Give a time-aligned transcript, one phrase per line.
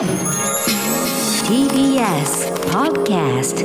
[0.00, 0.16] TBS
[2.72, 3.60] Podcast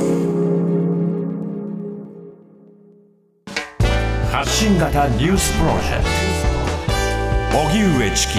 [4.30, 6.04] 発信型ニュースプロジェク
[7.52, 7.58] ト。
[7.58, 8.34] 荻上チキ。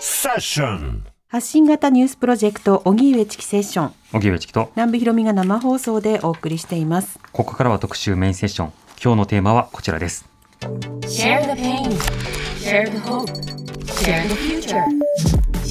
[0.00, 1.02] セッション。
[1.26, 3.92] 発信型ニュースプロジェクト荻上チキセッション。
[4.12, 4.70] 荻上チキと。
[4.76, 7.18] 南部ひろみが生放送でお送りしています。
[7.32, 8.72] ここからは特集メインセッション。
[9.02, 10.24] 今日のテーマはこちらです。
[10.60, 11.90] Share the pain.
[12.60, 13.32] Share the hope.
[13.86, 14.84] Share the future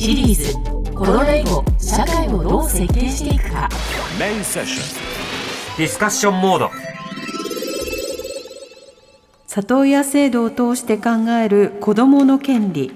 [0.03, 3.69] シリーズコロナ以後社会をどう設計していくか。
[4.19, 6.69] メインセッションディスカッションモード。
[9.47, 12.91] 里親制度を通して考える子どもの権利。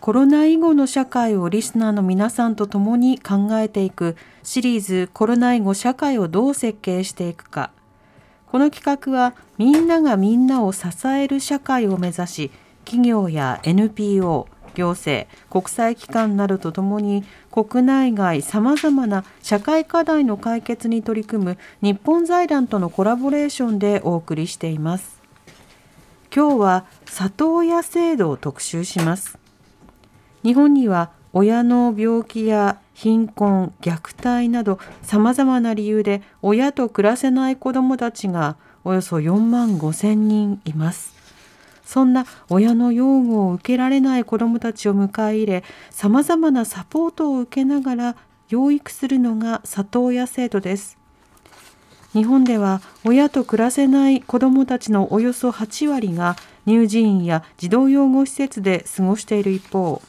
[0.00, 7.72] コロナ以後の社会をリスナーの皆さんと共に考えていくシリーズコロナ以後社会をどう設計していくか。
[8.46, 12.50] この企画はみんながみんなを支える社会を目指し
[12.86, 25.22] 企業や NPO 行政国際機関などとともに国内外さまざまな社会課題の解決に取り組む日本財団とのコラボレーションでお送りしています。
[26.34, 29.38] 今日は里親制度を特集します。
[30.42, 41.11] 日本には親の病気や貧困虐待などさまざまな理由で親と暮らせない子どもたちがおよそ4万5千人います。
[41.84, 48.16] そんな親の養護を受けられない子どもたちを迎え入れさまざまなサポートを受けながら
[48.48, 50.98] 養育するのが里親制度です。
[52.12, 60.02] 日本では親と暮らせない子どもたちのおよそ8割が乳児院や児童養護施設で過ごしている一方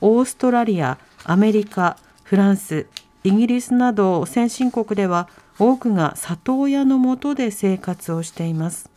[0.00, 2.86] オーストラリアアメリカフランス
[3.24, 8.91] イギリスなど先進国では多くが里親のもとで生活をしています。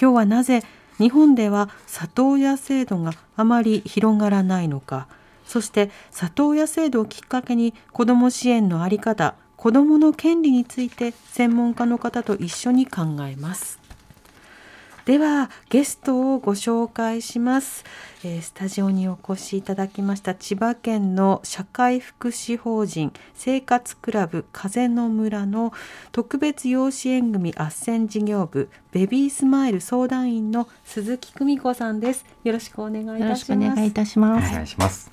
[0.00, 0.62] 今日はなぜ
[0.98, 5.08] 日本では里親制度があまり広がらないのか。
[5.44, 13.79] そして里親制度をきっかけに子ども支援の在り方子どもの権利について専門家の方と一緒に考えます。
[15.10, 17.84] ではゲストをご紹介します、
[18.22, 25.72] えースタジオにお越しいただきました千葉県の社会福祉法人生活クラブ風の村の
[26.12, 32.24] 特別養子縁組斡旋事業部ベビースマイル相談員の鈴木久美子さんです。
[32.44, 34.52] よろしくお願いいよろしくたしますお願いいたしおます。
[34.52, 35.10] 願いします。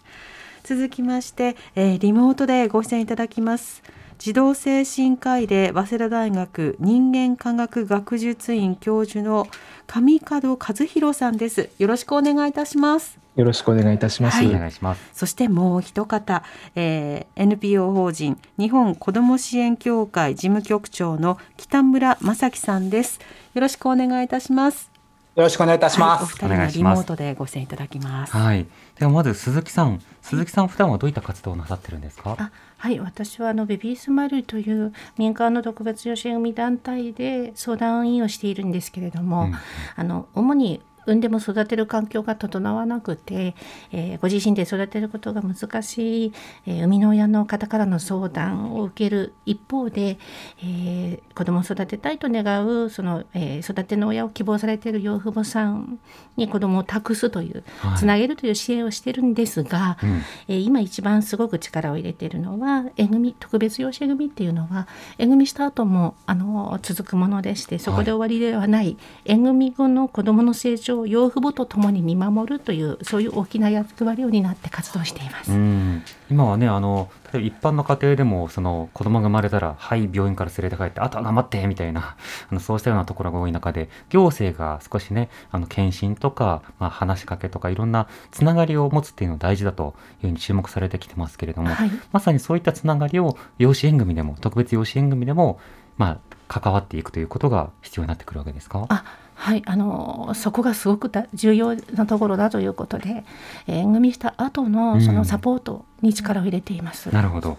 [0.64, 3.82] 続きまして、えーリモートでご出演いただきます
[4.18, 9.48] 児童精神科医で早稲田大学人間科学学術院教授の
[9.86, 11.70] 上門和弘さんです。
[11.78, 13.20] よろしくお願いいたします。
[13.36, 14.38] よろしくお願いいたします。
[14.38, 15.10] はいお願いします。
[15.14, 16.44] そしてもう一方、
[16.76, 23.20] えー NPO 法人日本子ども支援協会事務局長の北村正樹さんです。
[23.54, 24.97] よろしくお願いいたします
[25.38, 26.24] よろしくお願いいたします。
[26.24, 28.36] はい、お二人お願いしますのリモートでご出演いただきます。
[28.36, 28.66] はい。
[28.98, 30.02] ではまず鈴木さん。
[30.24, 32.36] 鈴木さん普段はどういった活動をなさってるんですか？
[32.40, 39.54] あはい、私はあのベビースマイルという民間の特別養子組団体で相談員をしているんですけれども、うん。
[39.96, 43.56] あの主に産んでも育てる環境が整わなくて、
[43.92, 46.34] えーご自身で育てることが難しい、
[46.66, 50.18] えー生みの親の方からの相談を受ける一方で、
[50.62, 56.00] えー子供を育てたいと願うその、えー育ての親を希望されている養父母さん
[56.36, 57.98] に子供を託すという、はい。
[57.98, 60.22] つなげるという支援をしてるんですが、うん。
[60.48, 75.52] えー今一番すごく力を入れているのは縁組特別養子縁組っていうのは縁組した後もあの続くものでしてそこで終わりではない、縁組後の子どもの成長を養父母とともに見守るというそういう大きな役割を担って活動しています。
[75.52, 76.04] うん。
[76.30, 82.16] 今はねあの例えば一般の家庭でもその子供が生まれたらはい病院から連れて帰ってあとは頑張ってみたいな
[82.52, 91.92] あのそうしたようなところが多い中で行政が少しねあの検診とか、まあ、話しかけとかいろんなつながりを持つっていうのが大事だというふうに注目されてきてますけれども、はい。
[92.12, 95.60] まさにそういったつながりを養子縁組でも特別養子縁組でも、
[95.98, 98.86] まあ、関わっていくということが必要になってくるわけですか？
[98.90, 99.04] あ
[99.40, 103.24] はい、あのそこがすごくだ重要なところだということで、
[103.68, 107.14] えー縁組した後うんのそのサポートに力を入れています。
[107.14, 107.58] なるほど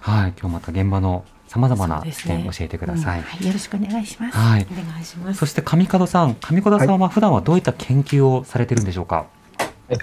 [0.00, 3.22] はい今日また現場のさまざまな視点を教えてください。
[3.22, 4.36] はい、よろしくお願いします。
[4.36, 9.16] はいお願いしますそして上門さん、上門さんは普段はどういった研究をされてるんでしょうか？
[9.16, 9.26] はい、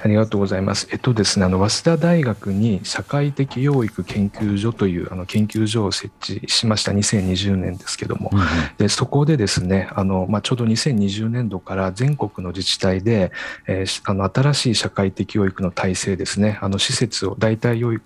[0.04, 0.90] ありがとうございます。
[0.92, 6.92] えっとですね、あの早稲田大学に社会的養育研究所というあの研究所を設置しました。
[6.92, 8.46] 2020年ですけども、うんうん。
[8.78, 13.32] でそこでですねあの、まあ、ちょうど2020年度から全国の自治体で、
[13.68, 18.04] えーしあの新しい社会的養育の体制ですねあの施設を代替養育、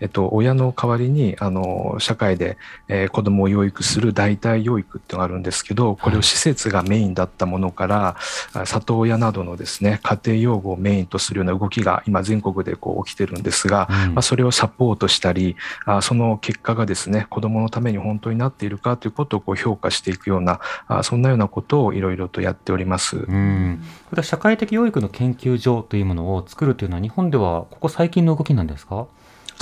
[0.00, 2.58] えっと、親の代わりにあの社会で、
[2.88, 8.16] えー子どもを養育する代替養育っていうのがあるんですけどこれを施設がメインだったものから
[8.52, 14.14] あ里親などのですね家庭養護をメインとするような動きが今全国でこう起きてるんですが、うん。
[14.14, 23.16] まあ、それをサポートしたりあその結果がですね子どものために本当になっているかということをこう評価していくようなあそんなようなことをいろいろとやっております。
[23.16, 23.82] うん、
[24.22, 29.06] 社会的養育の研究所というものを作るというのは日本ではここ最近の動きなんですか？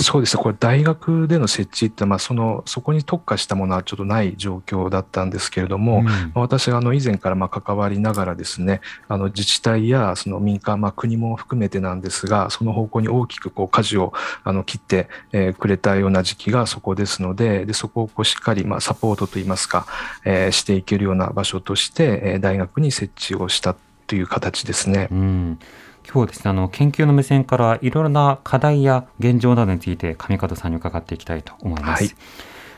[0.01, 6.05] そうですね、これ、大学での設置って、まあ、そのそこに特化したものはちょっとない状況だったんですけれども、うん。
[6.05, 14.13] まあ私はあの以前からまあ関わりながらですねあの自治体やその民間、まあ、国も含めてなんですがその方向に大きくこう舵を
[14.43, 19.85] あの切って、えーくれたような時期がそこですのででそこをこうしっかりまあサポートといいますか、
[20.25, 23.75] えーしていけるような場所として、えー大学に設置をした
[24.07, 25.07] という形ですね。
[25.11, 25.59] うん、
[26.05, 32.03] 今日はですねあの研究の目線からいろいろな課題や現状などについて上門さんに伺っていきたいと思います。
[32.03, 32.15] はい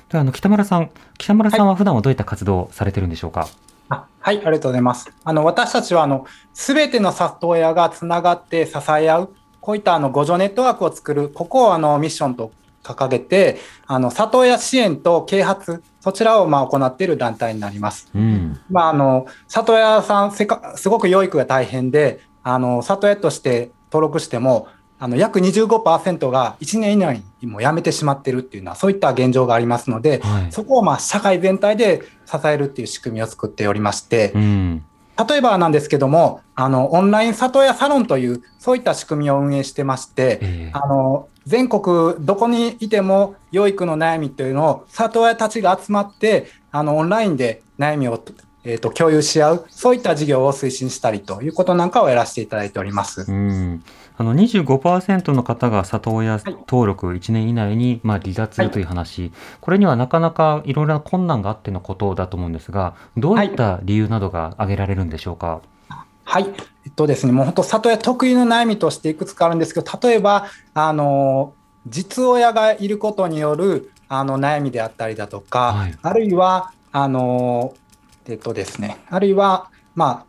[0.10, 3.48] ではあの北村さん北村さんは普段はどういった活動をされてるんでしょうか、
[3.90, 5.12] あはい、ありがとうございます。
[5.24, 12.52] あの私たちはあの全ての里親がつながって支え合う、こういったあの互助ネットワークを作る、ここをあのミッションと
[12.84, 18.10] 掲げて、あの里親支援と啓発、そちらをまあ行っている団体になります。
[18.14, 24.68] うんまあ、あの里親さんせか、すごく養育が大変で、あの里親として登録しても、
[25.00, 30.51] あの約25%が1年以内にもう辞めてしまっているっていうのは、そういった現状がありますので、はい。
[30.51, 34.86] そこをまあ社会全体で支えるっていう仕組みを作っておりまして、うん。
[35.30, 48.18] 例えばなんですけども、あのオンライン里親サロンという、そういった仕組みを運営してまして、えーあの全国どこにいても養育の悩みというのを里親たちが集まってあのオンラインで悩みを、
[48.63, 53.25] えー、と共有し合うそういった事業を推進したりということなんかをやらせていただいております。
[53.27, 53.83] うん
[54.15, 65.62] あの25%の方が里親登録1年以内に、まあ、離脱するという話、これにはなかなかいろいろな困難があってのことだと思うんですが、どういった理由などが挙げられるんでしょうか？
[66.25, 66.45] はい。
[66.86, 71.54] えっとですね、もう本当、里親特有の悩みとしていくつかあるんですけど、例えば、あの、
[71.88, 77.74] 実親がいることによるあの悩みであったりだとか、はいあるいは、あの、
[78.28, 80.25] えっとですね、あるいは、ま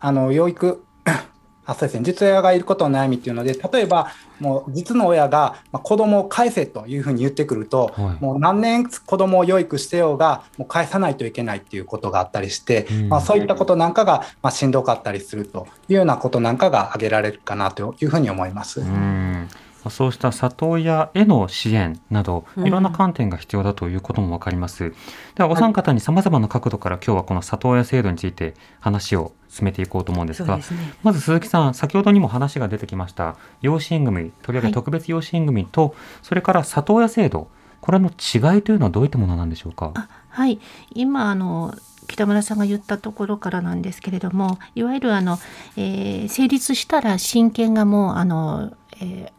[0.00, 0.84] あ、あの、養育、
[1.64, 4.08] あそうですね、実親がいることの悩みっていうので、例えば、
[4.40, 8.24] もう実の親が、まあ、子供を返せというふうに言ってくると、はい。
[8.24, 13.08] もう何年子供を養育してようが、もう返さないといけないっていうことがあったりして、うん。
[13.08, 18.80] まあ、そういったことなんかが、まあ、しんどかったりするというようなことなんかが挙げられるかなというふうに思います。
[18.80, 18.86] うん。
[18.86, 24.94] まあそうした里親への支援などうんいろんな観点が必要だということも分かります。
[25.34, 30.64] ではお三方にさまざまな角度から今日はこの里親制度について話を進めていこうと思うんですがね。
[31.02, 37.48] まず鈴木さん先ほどにも話が出てきました養子縁組とりわけ特別養子縁組と、それから里親制度
[37.80, 39.92] これの違いというのはどういったものなんでしょうか？
[39.94, 40.58] あはい
[40.94, 41.74] 今あの
[42.08, 45.38] 北村さんが言ったところからなんですけれどもいわゆるあの、
[45.76, 49.35] えー成立したら親権がもうあの、えー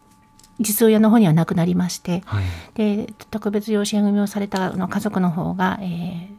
[0.60, 2.44] 実親の方にはなくなりましてはい。
[2.76, 6.38] で特別養子縁組をされたあの家族の方が、えー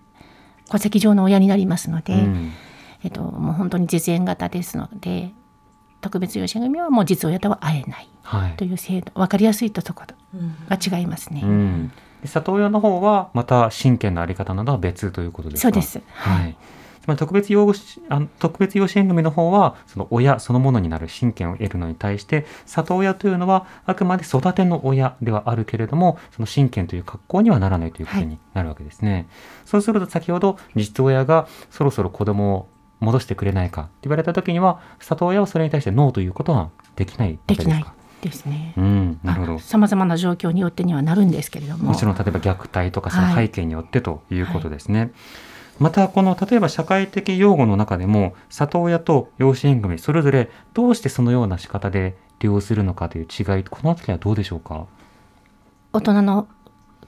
[0.71, 2.53] 戸籍上の親になりますので、うん。
[3.03, 5.31] えっと、もう本当に実縁型ですので
[6.03, 8.53] 特別養子縁組はもう実親とは会えないはい。
[8.59, 10.57] という制度分かりやすいところうん。
[10.69, 11.41] が違いますね。
[11.43, 15.63] うん、で里親の方はまた親権のあり方などは別ということですか？
[15.63, 16.03] そうです。
[16.13, 16.55] はい。
[16.55, 16.57] つ
[17.09, 29.27] まり特別養子あの特別養子縁組の方はその親そのものになる親権を得るのに対して里親というのはあくまで育ての親ではあるけれどもその親権という格好にはならないということになるわけですね。
[29.65, 32.69] そうすると先ほど実親がそろそろ子供を
[33.01, 37.95] 戻してくれないかって言われた時には里親はそれに対してノーということはできないわけですか。
[38.21, 38.75] ですね。
[38.77, 39.59] うん、なるほど。
[39.59, 41.91] さまざまな状況によってにはなるんですけれども。
[41.91, 45.13] もちろん例えば虐待とかそのはい背景によってということですね。
[45.79, 54.87] またこの例えば社会的用語の中でも里親と養子縁組それぞれどうしてそのような仕方で利用するのかという違いこのあたりはどうでしょうか？
[55.93, 56.49] 大人の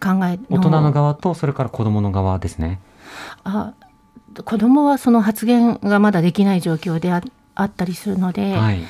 [0.00, 2.80] 考え大人の側とそれから子供の側ですね。
[3.44, 3.74] あ
[4.44, 7.20] 子供はその発言がまだできない状況であ
[7.54, 8.80] あったりするので、はい。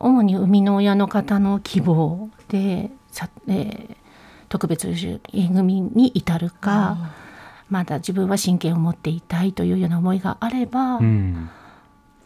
[0.00, 3.96] 主に生みの親の方の希望でさ、えー
[4.50, 6.96] 特別養子縁組に至るか、
[7.70, 11.50] まだ自分は親権を持っていたいというような思いがあれば、うん。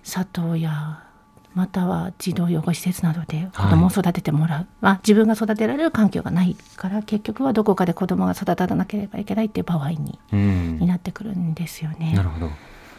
[0.05, 1.03] 里親
[1.55, 10.87] または児童養護施設などで子供を育ててもらう、まあ、自分が育てられる環境がないから結局はどこかで子供が育たなければいけないっていう場合にうんに。
[10.87, 12.13] なってくるんですよね。
[12.15, 12.51] なるほど。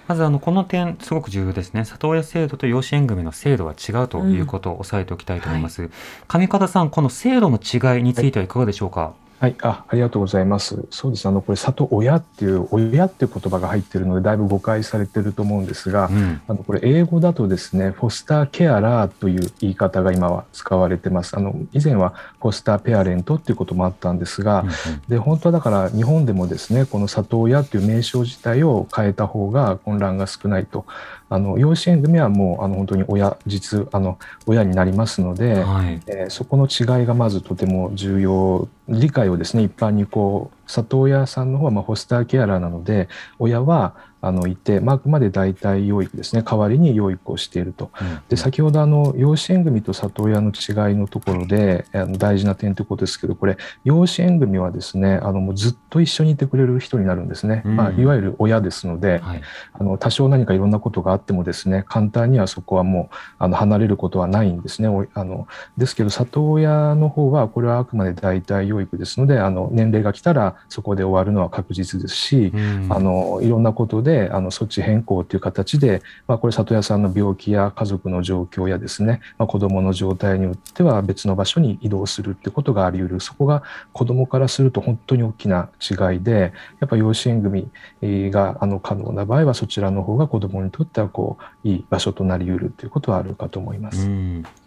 [0.08, 1.86] まずあのこの点すごく重要ですね。
[1.86, 5.90] 里親制度と養子縁組の制度は違うということを押さえておきたいと思います。
[6.28, 9.02] 上方さんこの制度の違いについてはいかがでしょうか？
[9.02, 10.86] はい、あ、ありがとうございます。
[10.90, 11.28] そうです。
[11.28, 21.38] あの、これ、里親っていう、親っていう言葉が入ってるので、だいぶ誤解されてると思うんですが、うんあの、これ、英語だとですね、フォスターケアラーという言い方が今は使われてます。
[21.38, 24.74] あの、以前はフォスターペアレントっていうこともあったんですが、うんうん
[25.08, 30.86] で本当はだから日本でもですねこの里親という名称自体を変えた方が混乱が少ないと
[31.30, 34.18] あの養子縁組はもうあの本当に親実あの
[34.48, 36.02] 親になりますので、はい。
[36.08, 43.10] えーそこの違いがまずとても重要理解をですね一般にこう里親さんの方はまあホスターケアラーなので
[43.40, 46.44] 親はあのいて、まああくまで代替養育ですね。
[46.44, 47.90] 代わりに養育をしていると。
[48.28, 57.76] で先ほどあの養子縁組と里親の違いのところであの大事な点ということですけどこれ養子縁組はですねあのもうずっと一緒にいてくれる人になるんですね、うん。
[57.78, 59.42] まあ、いわゆる親ですので、はい。
[59.74, 64.90] あの多少何かいろんなことがあってもですね簡単にはそこはもうあの離れることはないんですね。
[64.90, 65.48] おあの
[65.78, 72.88] ですけど里親の方はこれはあくまで代替養育ですのであの年齢が来たらそこで終わるのは確実ですし、うん。
[72.90, 83.20] あのいろんなことであの措置変更という形で、まあ、これ里親さんの病気や家族の状況やですね、まあ、子どもの状態によっては別の場所に移動するってことがあり得る。
[83.20, 83.64] そこが
[83.94, 87.70] 子どもからすると本当に大きな違いでやっぱ養子縁組
[88.02, 94.10] があの可能な場合はそちらの方が子どもにとってはこういい場所となり得るということはあるかと思います。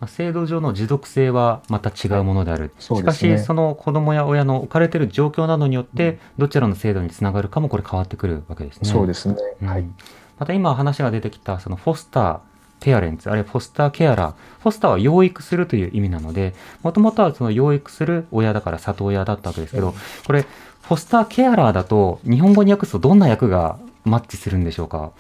[0.06, 8.90] 制度上の持続性はまた違うものである、しかしその子どもや親の置かれている状況などによってどちらの制度につながるかもこれ変わってくるわけですね。
[8.90, 9.86] そうですね、うんはい。
[10.38, 12.38] また今話が出てきたそのフォスター
[12.80, 14.34] ペアレンツあるいはフォスターケアラー。
[14.60, 19.94] フォスターは養育するという意味なのでもともとはその養育する親だから里親だったわけですけど
[20.26, 25.12] これフォスターケアラーだと日本語に訳すとどんな役がマッチするんでしょうか？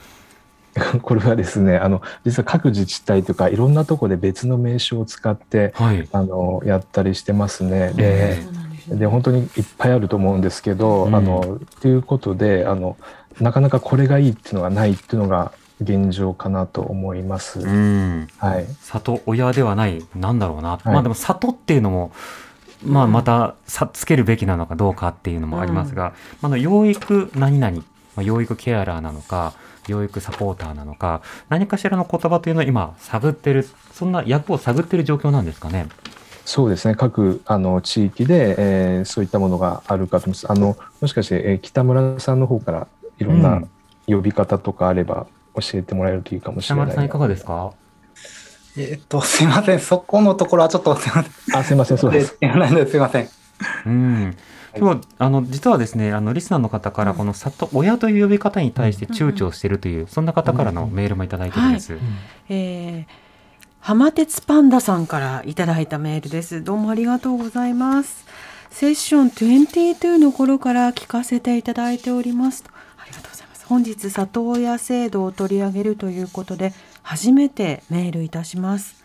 [1.02, 6.08] これはですねあの実は各自治体とかいろんなところで別の名称を使ってはい。
[6.12, 7.92] あのやったりしてますね。
[7.98, 8.42] え
[8.88, 12.96] でで本当にいっぱいあると思うんですけど、うんあのということであの
[13.40, 17.60] なかなかこれがいいっていうのがないっていうのが現状かなと思います。
[17.60, 18.28] うん。
[18.38, 20.78] はい、里親ではない、なんだろうな。
[20.84, 22.12] いまあでも里っていうのも、
[22.84, 27.82] まあまたさつけるべきなのかどうかっていうのもありますが、あの養育何々、
[28.16, 29.54] まあ、養育ケアラーなのか、
[29.88, 35.88] 養育サポーターなのか、何かしらの言葉というのを今探ってる、そんな役を探ってる状況なんですかね？
[36.44, 40.50] そうですね各あの地域で、えーそういったものがあるかと思います。
[40.50, 42.86] あのもしかして、えー北村さんの方から
[43.18, 43.70] いろんうなん
[44.06, 46.86] 呼び方とかあれば教えてもらえるといいかもし北れない。
[46.88, 47.72] 丸さんいかがですか？
[48.76, 49.80] えっと、すいません。
[49.80, 51.56] そこのところはちょっとすいません。
[51.56, 52.38] あすいませんそうです。
[52.38, 53.28] すいません。
[53.86, 54.36] うん。
[54.76, 61.98] 今日あの実はですねあのリスナーの方からこの里親という呼び方に対して躊躇しているという、そんな方からのメールもいただいてるんです。
[62.48, 63.32] えー
[63.82, 66.62] 浜鉄パンダさんからいただいたメールです。
[66.62, 68.24] どうもありがとうございます。
[68.70, 72.70] セッション22の頃から聞かせていただいておりますと。
[72.96, 73.66] ありがとうございます。
[73.66, 79.02] 本日里親制度を取り上げるということで初めてメールいたします。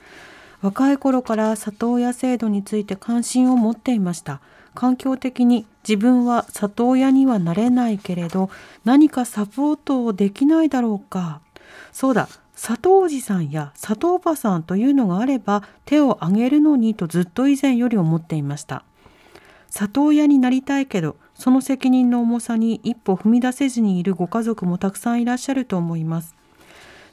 [0.62, 4.41] 若い頃から里親制度について関心を持っていました。
[4.77, 8.51] 環境的に自分は里親にはなれないけれど
[8.86, 11.41] 何かサポートをできないだろうか。
[11.91, 18.84] そうだ、里おじさんや里おばさんというのがあれば手を挙げるのにとずっと以前より思っていました。
[19.72, 26.36] 里親になりたいけどその責任の重さに一歩踏み出せずにいるご家族もたくさんいらっしゃると思います。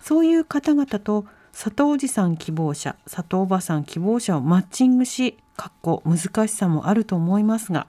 [0.03, 7.87] そういう方々と里おじさん希望者、里おばさん希望者をマッチングし、かっこ難しさもあると思いますが、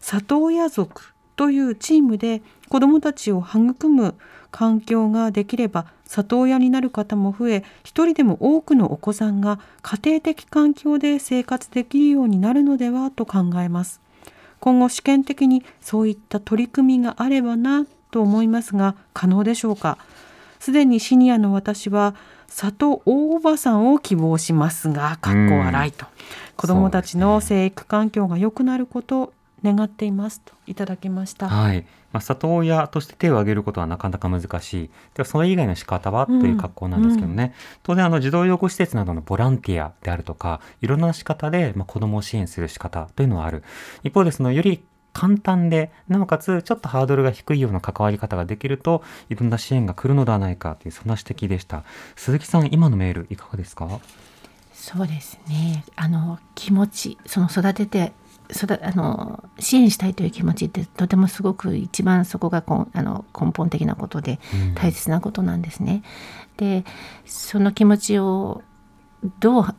[0.00, 4.14] 里親族というチームで子どもたちを育む
[4.50, 14.00] 環境ができれば里親になる方も増え一人でも多くのお子さんが家庭的環境で生活できるようになるのではと考えます。
[14.60, 19.98] 今後試験的にそういった取り組みがあればなと思いますが可能でしょうか？
[20.58, 22.14] すでにシニアの私は
[22.56, 26.06] 里大おばさんを希望しますがかっこ笑いと
[26.56, 29.32] 子どもたちの生育環境が良くなることを
[29.62, 31.48] 願っていますといただきました。
[31.48, 31.82] はい。
[32.12, 34.90] まあ、里親として手を挙げることはなかなか難しい。
[35.14, 37.54] では、それ以外の仕方はという格好なんですけどね。
[37.82, 43.64] 当然、あの、児童養護施設などのボランティアであるとか、いろんな仕方で、まあ、子供を支援する仕方というのはある。
[44.02, 44.82] 一方で、その、より
[45.18, 51.84] 簡単で、なおかつ、ちょっとハードルが低いような関わり方ができると、いろんな支援が来るのではないかという、そんな指摘でした。
[52.16, 54.00] 鈴木さん、今のメール、いかがですか？
[54.72, 58.12] そうですねあの気持ちその育てて
[58.50, 66.02] 育あの支援したいという気持ちってとてもすごく一番そこがこんあの根本的なことでうん大切なことなんですね。
[66.56, 66.84] で
[67.24, 68.62] その気持ちを
[69.40, 69.74] どう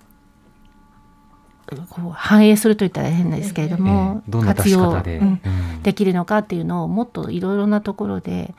[1.90, 5.84] こう反映するといったら変ですけれども、えーど活用うんうん。
[5.84, 8.54] できるのかっていうのをもっといろいろなところで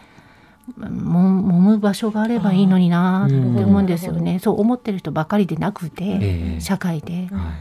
[0.77, 4.39] も揉む場所があればいいのになって思うんですよね。
[4.39, 6.19] そう思ってる人ばかりでなくて、え
[6.59, 6.61] え。
[6.61, 7.29] 社会で。
[7.33, 7.53] は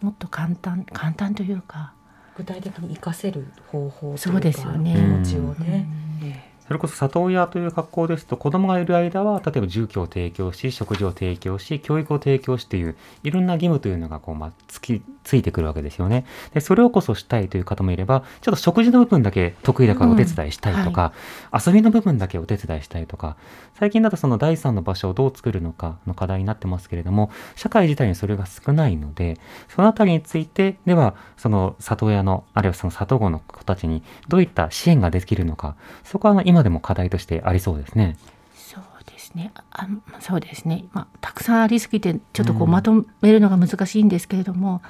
[0.00, 0.04] い。
[0.04, 1.92] もっと簡単簡単というか。
[2.36, 4.94] 具体的に活かせる方法といかそうですよね。
[4.94, 6.49] 気持ちをね。
[6.70, 16.24] それこそ里親という格好ですと子供がいる間は例えば住居を提供し食事を提供し教育を提供しといういろんな義務というのがこう、まあ、つきついてくるわけですよね。
[16.54, 21.12] でそれをこそしたいという方もいればちょっと食事の部分だけ得意だからお手伝いしたいとか、
[21.52, 23.36] 遊びの部分だけお手伝いしたいとか
[23.74, 35.74] 最近だとその第三の場所をどう作るのかの課題になってますけれども社会自体にそれが少ないのでそのあたりについてではその里親のあるいはその里子の子たちにどういった支援ができるのか
[36.04, 38.18] そこはあの今でも課題としてありそうですね。
[38.54, 39.88] そうですねあ
[40.20, 44.82] そうですね、まあ、たくさんありすぎてちょっとこうまとめるのが難しいんですけれども、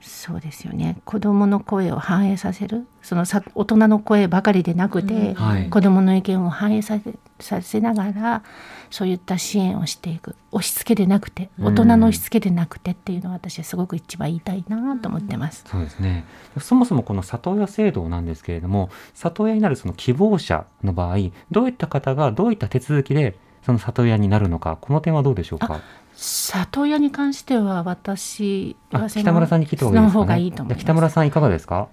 [0.00, 8.42] そうですよね子どもの声を反映させるそのさ大人の声ばかりでなくて、はい子どもの意見を反映させさせながら
[8.90, 15.64] そういった支援をしていく押し付けでなくて大人の押し付けでなくてっていうのは私はすごく一番言いたいなと思ってます。
[15.66, 16.24] そうですね。
[16.58, 21.16] そもそもこの里親制度なんですけれども、里親になるその希望者の場合、
[21.50, 25.80] どういった方がどういった手続きでその里親になるのか、この点はどうでしょうか？
[26.20, 30.10] 里親に関しては私あは北村さんに聞いた方がいいですか、ね。
[30.10, 30.84] その方がいいと思います。
[30.84, 31.88] 北村さんいかがですか？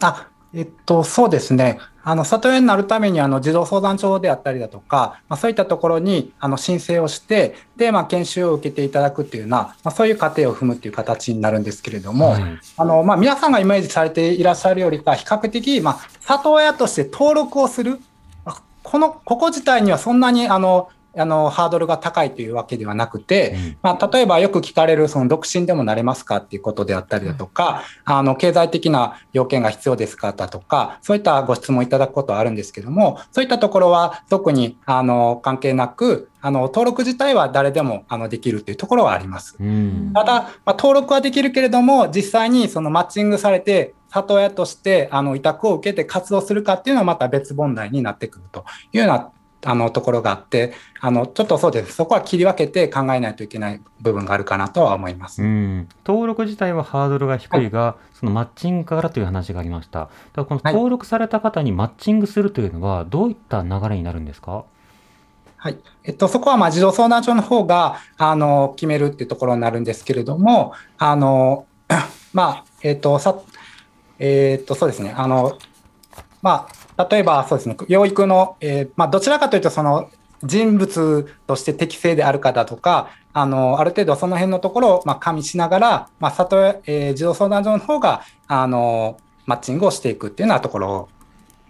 [0.00, 1.80] あ、えっと、そうですね。
[2.04, 12.42] あの、里親になるために、あの、児童相談所であったりだとか、まあ、そういったところに、あの、申請をして、で、まあ、研修を受けていただくっていうような、まあ、そういう過程を踏むっていう形になるんですけれども、はい
[12.76, 18.00] あの、まあ、皆さんがイメージされていらっしゃるよりか、比較的、まあ、里親として登録をする、
[18.46, 39.56] あこの、ここ自体にはそんなに、あの、あの、ハードルが高いというわけではなくて、うんまあ、例えばよく聞かれる、その独身でもなれますかっていうことであったりだとか、あの、経済的な要件が必要ですかだとか、そういったご質問いただくことはあるんですけども、そういったところは特に、あの、関係なく、あの、登録自体は誰でも、あの、できるっていうところはあります。
[39.58, 40.12] うん。
[40.14, 40.32] ただ、
[40.64, 49.30] まあ、登録はできるけれども、実際にそのマッチングされて、里親としてあの委託を受けて活動するかっていうのはまた別問題になってくるというような
[49.64, 55.42] あのところがあって、あのちょっとそうです、そこは切り分けて考えないといけない部分があるかなとは思います。
[55.42, 60.08] うん、登録自体はハードルが低いが、そのマッチングからという話がありました。
[60.32, 64.64] だこのはい登録された方にマッチングするというのは、どういった流れになるんですか？
[65.60, 65.78] はい。
[66.04, 71.66] えっと、そこは、まあ、児童相談所の方が、あの、決めるっていうところになるんですけれども、あの、
[72.32, 73.36] まあ、えっと、さ、
[74.20, 75.12] えっと、そうですね。
[75.16, 75.58] あの、
[76.42, 76.77] まあ、
[77.10, 80.10] 例えば、そうですね、養育の、えーまあ、どちらかというと、その、
[80.42, 91.08] 人物として適正であるかだとか、あの、ある程度その辺のところを、まあ、加味しながら、まあ、里親、えー児童相談所の方が、あの、マッチングをしていくっていうようなところ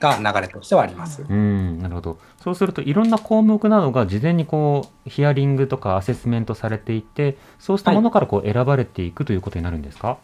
[0.01, 1.25] が流れとしてはあります。
[1.29, 2.19] うん、なるほど。
[2.43, 10.19] そうすると、いろんな項目などが事前にこう、ヒアリングとかアセスメントされていて、そうしたものからこう選ばれていくということになるんですか？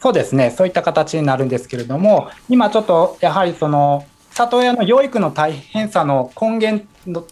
[0.00, 4.04] そうですね、そういった形になるんですけれども、今ちょっとやはりその
[4.46, 6.84] 里親の養育の大変さの根源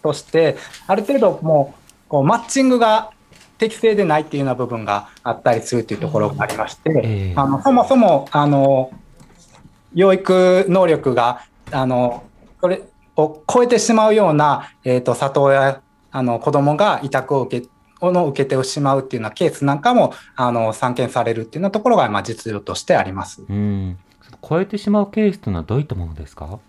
[0.03, 3.11] として、ある程度もうこうマッチングが
[3.59, 8.91] 適正でないっていうような部分があったりするというところがありまして、ええあのそもそもあの
[9.95, 11.43] 養育能力が
[11.73, 12.25] あの
[12.61, 12.83] それ
[13.17, 17.69] を超えてしまうような、えー、と里親あの子供が委託を受け
[18.01, 23.43] の受けてしまうっていうようなケースなんかもあの散見されるっていうようなところが、まあ、実情としてあります。
[23.49, 23.99] うん。
[24.41, 26.61] 超えてしまうケースというのはどういったものですか？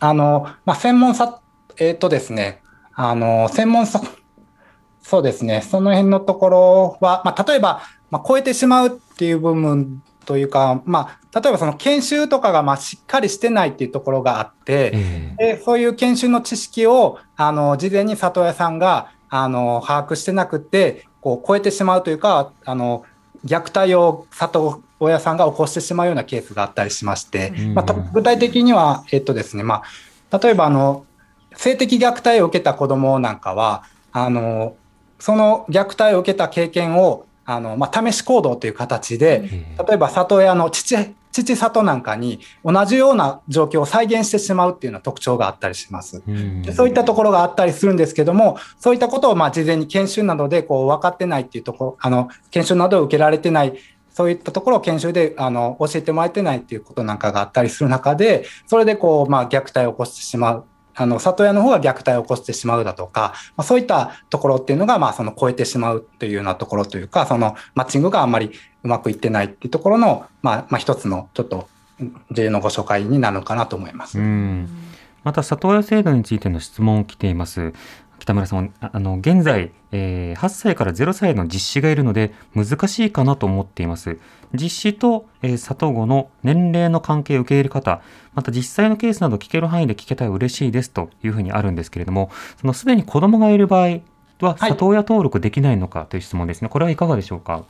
[0.00, 1.40] あの、まあ、専門さ、
[1.78, 2.62] えっ、とですね、
[2.94, 4.02] あの、専門さ、
[5.00, 15.54] そうですね、その辺のところは、まあ、例えば、まあ、超えてしまうっていう部分というか、まあ、例えばその研修とかがまあしっかりしてないっていうところがあって、ええ。
[15.54, 23.04] でそういう研修の知識をあの事前に里親さんがあの把握してなくてこう超えてしまうというかあの
[23.44, 27.74] 虐待を里親さんが起こしてしまうようなケースがあったりしまして、うん。
[27.74, 29.82] まあ、と具体的には、えっとですねま
[30.30, 31.04] あ、例えばあの
[31.56, 34.76] 性的虐待を受けた子どもなんかはあの
[35.18, 40.96] その虐待を受けた経験をあの、まあ、試し行動という形で、ええ例えば里親の父
[41.32, 46.22] 父里なんかに同じような状況を再現してしまうっていうような特徴があったりします。
[46.26, 46.62] うん。
[46.62, 53.74] でそういったところがあったりするんですけども、そういったことをまあ事前に研修などでこう分かってないっていうところ、あの研修などを受けられてない、
[54.12, 60.64] そういったところを研修であの教えてもらえてないっていうことなんかがあったりする中で、それでこうまあ虐待を起こしてしまう。
[60.96, 68.50] あの里親の方が虐待を起こしてしまうだとか、まあ、そういったところっていうのが、まあ、その超えてしまうというようなところというか、そのマッチングがあんまり
[68.82, 71.68] うまくいってないっていうところの、まあ、まあ、一つのちょっと
[72.32, 74.18] 重要のご紹介になるのかなと思います。
[74.18, 74.68] うん
[75.22, 77.72] また里親制度についての質問を来ています。
[78.20, 84.18] 北村さん、あの現在、えー、8歳から0歳の実子がいるので難しいかなと思っています。
[84.54, 88.02] 実子と、えー、里子の年齢の関係受け入れ方、
[88.34, 92.30] また実際のケースなど聞ける範囲で聞けたら嬉しいですというふうにあるんですけれども、
[92.60, 94.00] そのすでに子供がいる場合
[94.40, 96.66] は里親登録できないのかという質問ですね。
[96.66, 97.64] はい、これはいかがでしょうか？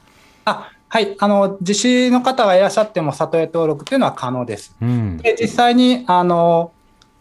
[0.44, 4.74] あはい、あの実子の方がいらっしゃっても里親登録というのは可能です。
[4.82, 6.72] うん、で実際にあの、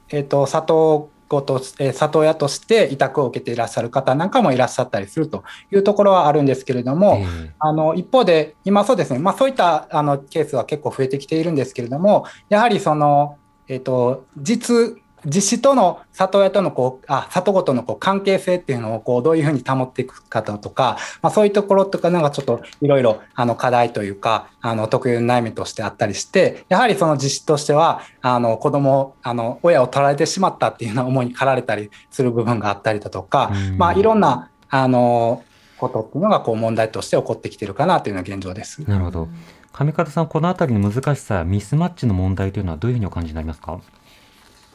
[0.10, 7.22] えーと里子と、え里親として委託を受けていらっしゃる方なんかもいらっしゃったりするというところはあるんですけれども、
[7.60, 13.38] あの一方で、今そうですね、まあ、そういったあのケースは結構増えてきているんですけれども、やはりその、
[13.70, 35.43] えっ、ー、と、実実子との里親とのこうあ里子とのこう関係性っていうのをこうどういうふうに保っていくかとか、まあ、そういうところとかなんかちょっといろいろあの課題というかあの特有の悩みとしてあったりしてやはりその実子としてはあの子供あの親を取られてしまったっていうような思いに駆られたりする部分があったりだとか、まあ、いろんなあの
[35.77, 38.82] ことっていうのがこう問題として起こってきてるかなというのが現状です。
[38.88, 39.27] なるほど。
[39.71, 43.79] 上方さん、このあたりの難しさ、ミスマッチの問題というのはどういうふうにお感じになりますか？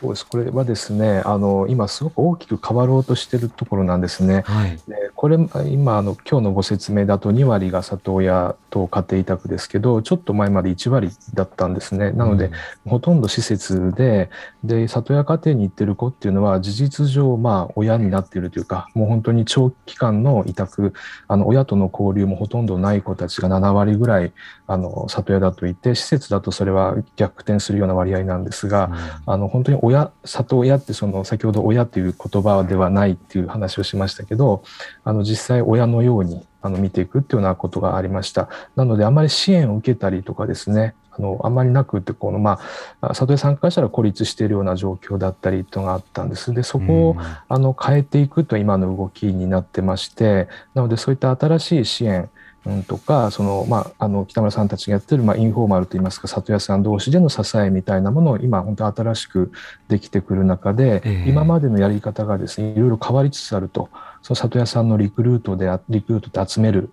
[0.01, 4.43] そうですこれはですねあの今すごく大きく変わろうとしているところなんですね。
[4.47, 5.37] はい、でこれ
[5.71, 12.11] 今あの今日のご説明だと2割が里親と家庭委託ですけどちょっと前まで1割だったんですね。
[12.11, 12.47] なので、
[12.87, 14.31] うん、ほとんど施設で
[14.65, 20.93] で里親家庭に行ってる子っていうのは事実上まあ親になっているというかもう本当に長期間の委託
[21.29, 24.33] あの親との交流もほとんどない子たちが7割ぐらい
[24.67, 28.91] あの里親だと言って施設だとそれは逆転するような割合なんですが、
[29.27, 34.65] うん、あの本当に親里親ってその先ほど親という言葉ではないっていう話をしましたけど
[35.05, 38.49] あの実際親のようにあの見ていくっていうようなことがありました。
[38.75, 42.59] なのであまり支援を受けたりとかですねあのあまりなくてこの、ま
[43.03, 46.55] あ、里親さんからしたら孤立しているような状況だったりというのがあったんです。
[46.55, 47.17] でそこを
[47.49, 52.31] あの変えていくと今の動きになってましてなのでそういった新しい支援
[52.67, 59.53] うん、とかその、まあ、あの北村さんたちがやってる、まあ、インフォーマルといいますか里屋さん同士での支えみたいなものを今本当新しく
[59.89, 63.91] できてくる中で、えー、今までのやり方がですねいろいろ変わりつつあると
[64.25, 66.91] その里屋さんのリクルートでリクルートで集める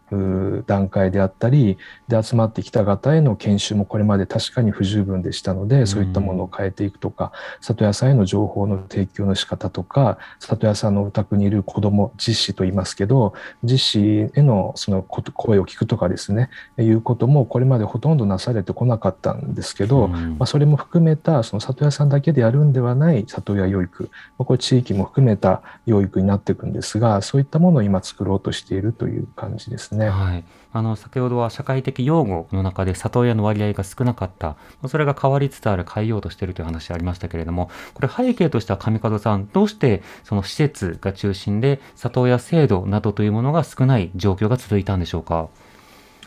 [0.68, 1.78] 段階であったり
[2.10, 30.10] で集まってきた方への研修もこれまで確かに不十分でしたのでそういったものを変えていくとか、里屋さんへの情報の提供の仕方とか里屋さんのお宅にいる子ども実子と言いますけど実子へのその声を聞くとかですねいうこともこれまでほとんどなされてこなかったんですけど、まあ、それも含めたその里屋さんだけでやるんではない里親養育これ地域も含めた養育になっていくんですがそういったものを今作ろうとしているという感じですね。
[30.10, 34.56] はい、あの先ほどは社会的擁護の中で里親の割合が少なかった
[34.88, 45.50] それが変わりつつある変えようとしているという話ありましたけれどもこれ背景としては上門さんどうしてその施設が中心で里親制度などというものが少ない状況が続いたんでしょうか？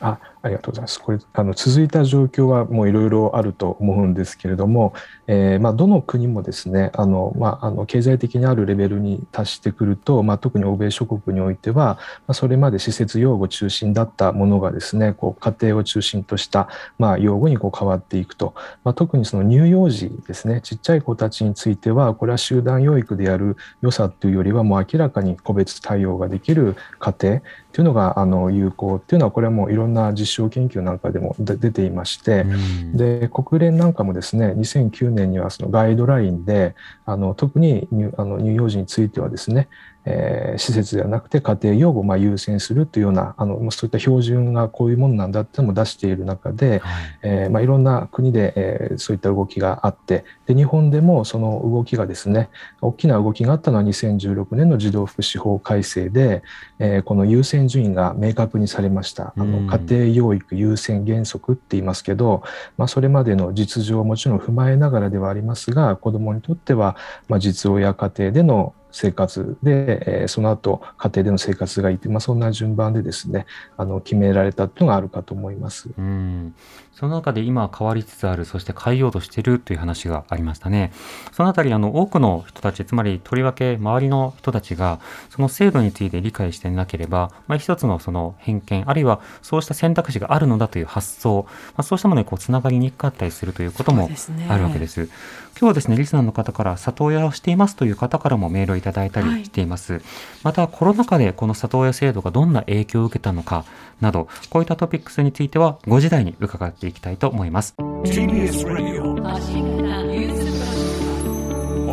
[0.00, 1.00] あありがとうございます。
[1.00, 4.92] これあの続いた状況はもういろいろあると思うんですけれども、
[5.26, 18.54] えー、まあ、どの国もですねあの、まあ、あの経済的にあるレベルに達してくると、まあ、特に欧米諸国においては、まあ、それまで施設用語中心だったものがですねこう家庭を中心とした、まあ、用語にこう変わっていくと、
[18.85, 27.40] ま、特にその乳幼児ですねちっちゃい子たちについてはこれは集団養育でやる良さというよりはもう明らかに個別対応ができる家庭
[27.72, 32.44] というのがあの有効っていうのはこれはもういろんな実証研究なんかでも出ていまして、
[32.92, 36.75] で国連なんかもですね2009年にはそのガイドラインで
[37.07, 39.68] あの特にあの乳幼児についてはですね
[40.06, 47.04] えー、施設ではなくて家庭用語をまあ優先するというようなあのそういった標準がこういうものなんだっていうのも出している中で、はい。
[47.22, 56.42] えーまあ、いろんな国で、えー、そういった動きがあってで日本でもその動きがですね大きな動きがあったのは2016年の児童福祉法改正で、
[56.78, 59.32] えー、この優先順位が明確にされました。
[59.36, 62.42] あの家庭養育優先原則って言いますけど、
[62.76, 66.96] まあ、それまでの実情をもちろん踏まえながらではありますが子どもにとっては、
[67.28, 73.44] まあ、実親家庭での生活で、えー、その後家庭での生活がいて、まあ、そんな順番でですね
[73.76, 75.90] あの決められたというのがあるかと思います。
[75.98, 76.54] うん
[76.92, 80.92] その中で今変わりつつあるそして変えようとしているという話がありましたね。
[81.33, 94.09] そのあたりあの多くの人たちつまりとりわけ周りの人たちがその制度について理解していなければ、まあ、一つのその偏見あるいはそうした選択肢があるのだという発想、まあ、そうしたものにこうつながりにくかったりするということも
[94.48, 95.09] あるわけです。
[95.56, 100.02] 今日はですねリスナーの方から里親をしていますという方からもメールをいただいたりしています、
[100.42, 103.64] またコロナ禍でこの里親制度がどんな影響を受けたのか
[104.00, 107.74] などこういったトピックスについては5時台に伺っていきたいと思います。
[107.78, 109.28] TBS ラジェクト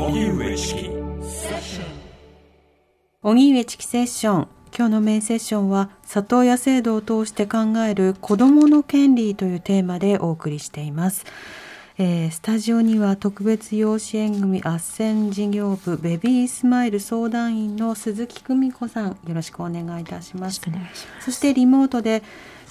[0.07, 0.89] 荻上チキ
[3.21, 4.47] 荻上チキセッション。
[4.73, 11.25] 今日のメインセッションは里親制度を通して考える子どもの権利というテーマでお送りしています、
[12.03, 19.09] えースタジオには特別養子縁組斡旋事業部ベビースマイル相談員の鈴木久美子さん。
[19.09, 20.59] よろしくお願いいたします。
[21.19, 22.23] そしてリモートで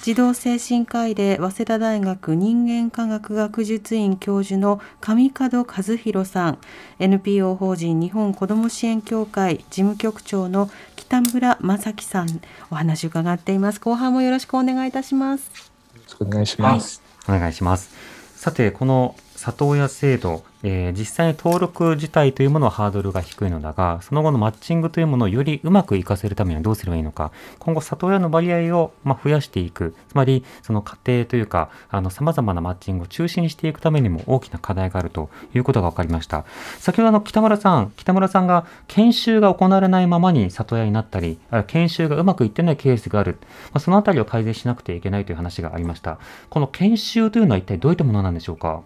[0.03, 6.57] 児童精神科医で早稲田大学人間科学学術院教授の上門和弘さん。
[6.99, 12.41] NPO 法人日本子ども支援協会事務局長の北村正樹さん。
[12.69, 13.79] お話を伺っています。
[13.79, 15.49] 後半もよろしくお願いいたします。
[15.95, 17.01] よろしくお願いします。
[17.29, 18.00] お願いします。
[18.41, 36.45] さて、この里親制度、えー実際に登録自体というものはハードルが低いのだが、その後のマッチングというものをよりうまく活かせるためにはどうすればいいのか、今後里親の割合をま増やしていく、つまりその家庭というか、あの様々なマッチングを中心にしていくためにも大きな課題があるということが分かりました。
[36.77, 46.19] 先ほどあの北村さん、北村さんが研修が行われないままに里親になったり、ある研修がうまくいってないケースがある、まあ、そのあたりを改善しなくてはいけないという話がありました。
[46.49, 48.81] この研修というのは一体どういったものなんでしょうか？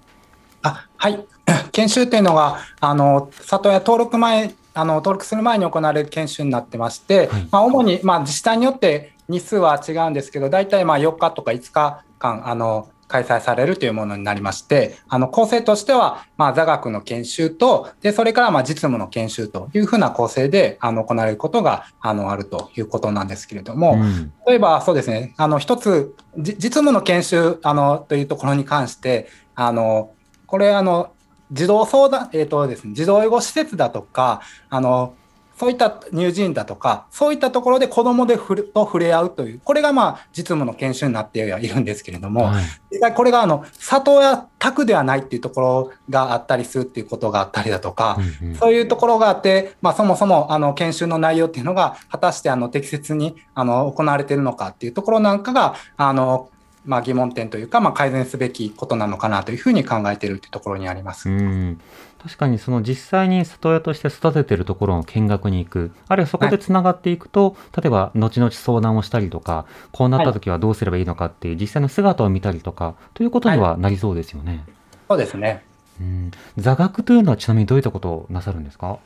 [0.66, 1.26] あはい、
[1.72, 7.48] 研修っていうのが、あの里親登録前あの、登録する前に行われる研修になってまして、はい。
[7.50, 24.34] まあ、主に、まあ、自治体によって日数は違うんですけど、大体まあ4日とか5日間あの開催されるというものになりまして、あの構成としては、まあ、座学の研修と、でそれからまあ実務の研修というふうな構成であの行われることがあのあるということなんですけれども、うん。
[24.48, 30.12] 例えばそうですね、あの一つ、じ実務の研修あのというところに関して、あの
[30.46, 31.12] これあの、
[31.52, 35.14] 児童相談、えーとですね、児童養護施設だとか、あの
[35.58, 42.64] そういった乳児院だとか、そういったところで子どもでふれと触れ合うという、これがまあ実務の研修になってはいるんですけれども、はい。
[42.92, 48.56] 実際これがあの里親宅ではないっていうところがあったりするっていうことがあったりだとか、うんうん。
[48.56, 56.50] そういうところがあって、まあ、そもそもあの研修の内容っていうのが果たしてあの適切にあの行われているのかっていうところなんかがあの、
[56.86, 61.30] まあ、疑問点というか、まあ、改善すべきことなのかなというふうに考えているというところにあります。
[61.30, 61.82] うん。
[62.22, 65.92] 確かにその実際に里親として育ててるところの見学に行く。
[66.08, 74.64] あるいはそこでつながっていくと、例えば後々相談をしたりとかこうなった時はどうすればいいのかっていう実際の姿を見たりとかということにはなりそうですよね。
[75.08, 75.64] そうですね。
[76.02, 76.32] うん。
[76.58, 78.98] 座学というのはちなみにどういったことをなさるんですか、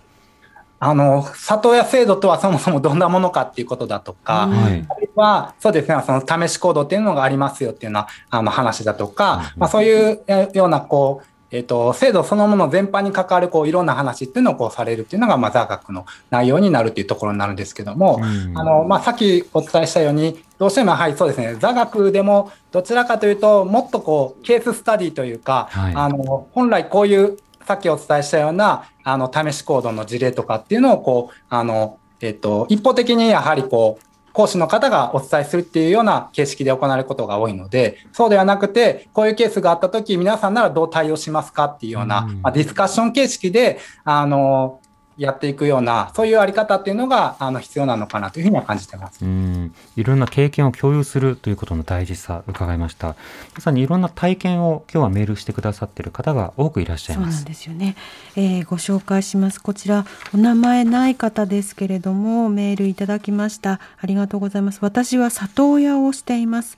[0.80, 4.52] あの里親制度とはそもそもどんなものかっていうことだとか、うん。
[4.54, 4.86] はい。
[4.90, 18.58] あるいは、そうですね、その試し行動っていうのがありますよっていうようなあの話だとか、まあ、そういうえような、こう、えっ、と、制度そのもの全般に関わる、こう、いろんな話っていうのをこうされるっていうのが、まあ、座学の内容になるっていうところになるんですけども、うん。
[18.58, 25.94] あの、まあ、さっきお伝えしたように、どうしても、はい、そうですね、座学でも、どちらかというと、もっとこう、ケーススタディというか、はい。
[25.96, 27.38] あの、本来こういう、
[27.70, 42.42] さっきお伝えしたような、あの、試し行動の事例とかっていうのを、こう、あの、えっと、一方的にやはりこう、講師の方がお伝えするっていうような形式で行われることが多いので、そうではなくて、こういうケースがあったとき、皆さんならどう対応しますかっていうような、うん。
[42.42, 44.79] まあ、ディスカッション形式で、あの、
[45.20, 49.24] やっていくような、そういうあり方っていうのが、あの、必要なのかなというふうには感じてます。
[49.24, 49.76] うん。
[49.98, 53.16] いろんな経験を共有するということの大事さ伺いました。
[53.54, 57.96] まさにいろんな体験を今日はメールしてくださっている方が多くいらっしゃいそうなんますですよね、
[58.36, 59.62] えーご紹介します。
[59.62, 63.80] こちらお名前ない方ですけれどもメールいただきました。
[64.00, 64.80] ありがとうございます。
[64.82, 66.78] 私は里親をしています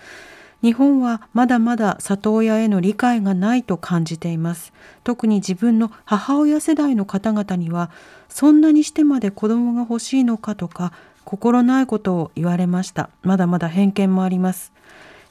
[0.61, 4.73] 日本はまだまだ里親への理解がないと感じています。
[5.03, 7.89] 特に自分の母親世代の方々には
[8.29, 10.93] そんなにしてまで子供が欲しいのかとか
[11.25, 13.09] 心ないことを言われました。
[13.23, 14.71] まだまだ偏見もあります。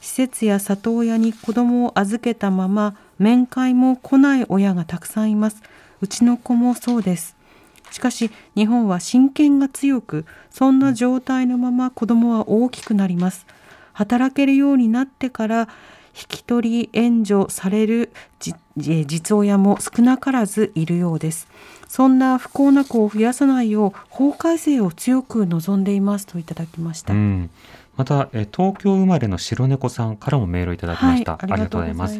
[0.01, 5.61] 施設や里親に子供を預けたまま面会も来ない親がたくさんいます。
[6.01, 7.37] うちの子もそうです。
[7.91, 13.45] しかし日本は親権が強くそんな状態のまま子供は大きくなります。
[13.93, 15.67] 働けるようになってから
[16.13, 18.11] 引き取り援助される
[18.75, 21.47] 実親も少なからずいるようです。
[21.87, 27.49] そんな不幸な子を増やさないよう法改正を強く望んでいますといただきました、うん、
[27.97, 32.17] またえ東京生まれの白猫さんからもメールをいただきました、はい、ありがとうございます。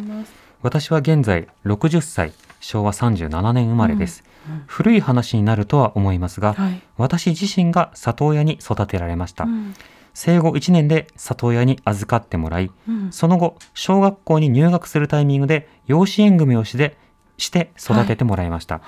[0.62, 4.63] 私は現在60歳昭和37年生まれです、うんうん。
[4.67, 9.73] 古い話になるとは思いますが、はい、私自身が里親に育てられました、うん
[10.13, 13.12] 生後1年で里親に預かってもらいうん。
[13.12, 16.97] その後小学校に入学するタイミングで養子縁組をして
[17.38, 18.82] して育ててもらいました、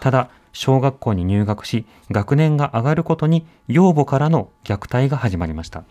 [0.00, 5.84] ただ小学校に入学し学年が上がることに養母からの虐待が始まりました。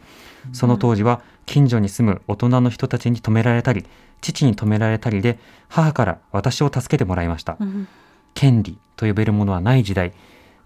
[0.53, 3.85] その当時は近所に住む大人の人たちに止められたり
[4.21, 7.57] 父に止められたりで母から私を助けてもらいました、
[8.33, 10.13] 権利と呼べるものはない時代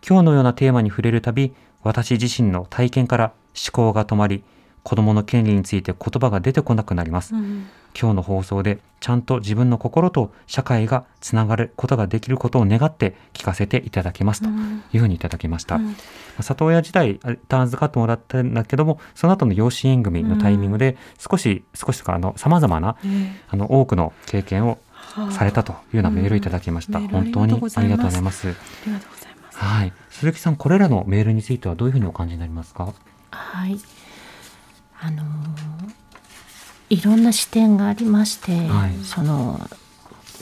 [0.07, 1.53] 今日のようなテーマに触れるたび
[1.83, 4.43] 私自身の体験から思考が止まり
[4.83, 7.35] 子供の権利について言葉が出てこなくなります、
[7.99, 14.49] 今日の放送でちゃんと自分の心と社会がつながることができることを願って聞かせていただけますと
[14.91, 15.79] いうふうにいただきました、
[16.39, 22.97] 里親時代一旦預かってもらったんだけどもその後の養子縁組のタイミングで少し少しとかあの様々な
[23.49, 24.79] あの多くの経験を
[25.29, 27.07] されたというようなメールをいただきました、うん。
[27.09, 28.47] 本当にありがとうございます。
[28.47, 28.51] あ
[28.87, 29.57] りがとうございます。
[29.57, 29.93] はい。
[30.09, 32.93] 鈴木さんこれらのメールについてはどういうふうにお感じになりますか？
[33.31, 33.79] はい。
[35.01, 35.25] あのー
[36.89, 39.59] いろんな視点がありまして、はいその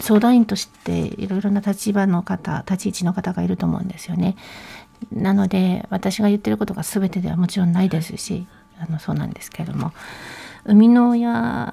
[0.02, 4.36] 相談員としていろいろな立場の方立ち位置の方がいると思うんですよね。
[5.12, 8.47] なので私が言ってることが全てではもちろんないですし
[8.80, 9.91] あのそうなんですけれども
[10.65, 11.71] 生みの親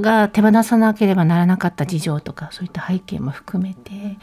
[0.00, 4.16] が手放さなければならなかった事情とかそういった背景も含めて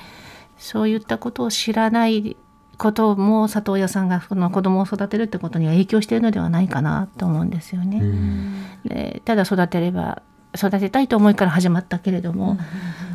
[0.57, 2.35] そういったことを知らない
[2.77, 8.01] ことも里親さんがこの子供を育てるってことには影響しているのではないかなと思うんですよね。
[8.85, 10.21] でただ育てれば
[10.55, 12.57] 育てたいと思いから始まったけれども、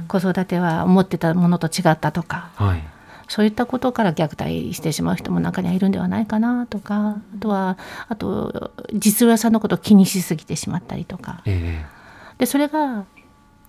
[0.09, 2.83] 子育ては思ってたものと違ったとかはい。
[3.29, 7.77] そういったことから虐待してしまう人も中にはいるんではないかなとかあとは
[8.09, 11.43] あと実親さんのことを気にしすぎてしまったりとか。
[11.45, 11.85] え
[12.39, 13.05] でそれが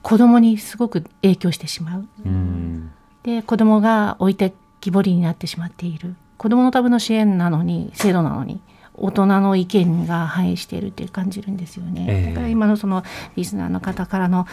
[0.01, 2.07] 子供にすごく影響してしまう。
[2.25, 2.91] えうん。
[3.23, 6.15] で子供が置いてきぼりになってしまっている。
[6.37, 8.61] 子供のための支援なのに制度なのに
[8.93, 12.33] 大人の意見が反映しているって感じるんですよね、ええ。
[12.33, 13.03] だから今のその
[13.35, 14.47] リスナーの方からの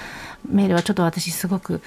[0.49, 1.81] メールはちょっと私すごく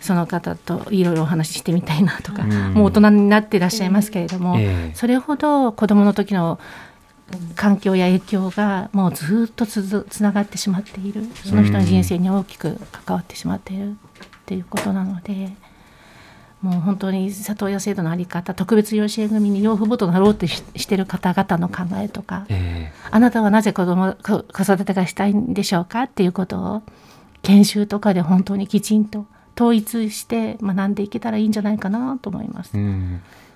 [0.00, 2.74] その方といろいろお話ししてみたいなとか、うん。
[2.74, 4.94] もう大人になっていらっしゃいますけれども、ええ。
[4.94, 6.58] それほど子供の時の
[7.54, 13.94] 環境や影響がもうずっとつづつながってしまっているその人の人生に大きく関わってしまっているっ
[14.44, 15.50] ていうことなので
[16.62, 26.82] もう本当に里親制度の在り方特別養子縁組に養父母となろうとししている方々の考えとかえあなたはなぜ子供子子育てがしたいんでしょうかっていうことを
[27.42, 32.76] 研修とかで本当にきちんと統一して学んでいけたらいいんじゃないかなと思います。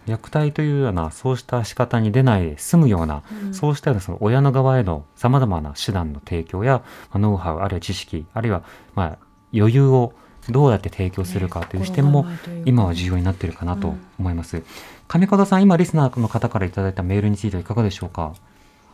[0.06, 8.62] 虐待というようなそうした仕方に出ないで済むような、そうしたようなその親の側へのさまざまな手段の提供や、まあ、ノウハウあるいは知識あるいは
[8.94, 9.18] まあ
[9.52, 10.12] 余裕を
[10.50, 12.26] どうやって提供するかという視点も
[12.64, 14.62] 今は重要になっているかなと思います。
[15.08, 18.34] 上門さん今リスナーの方からいただいたメールについてはいかがでしょうか？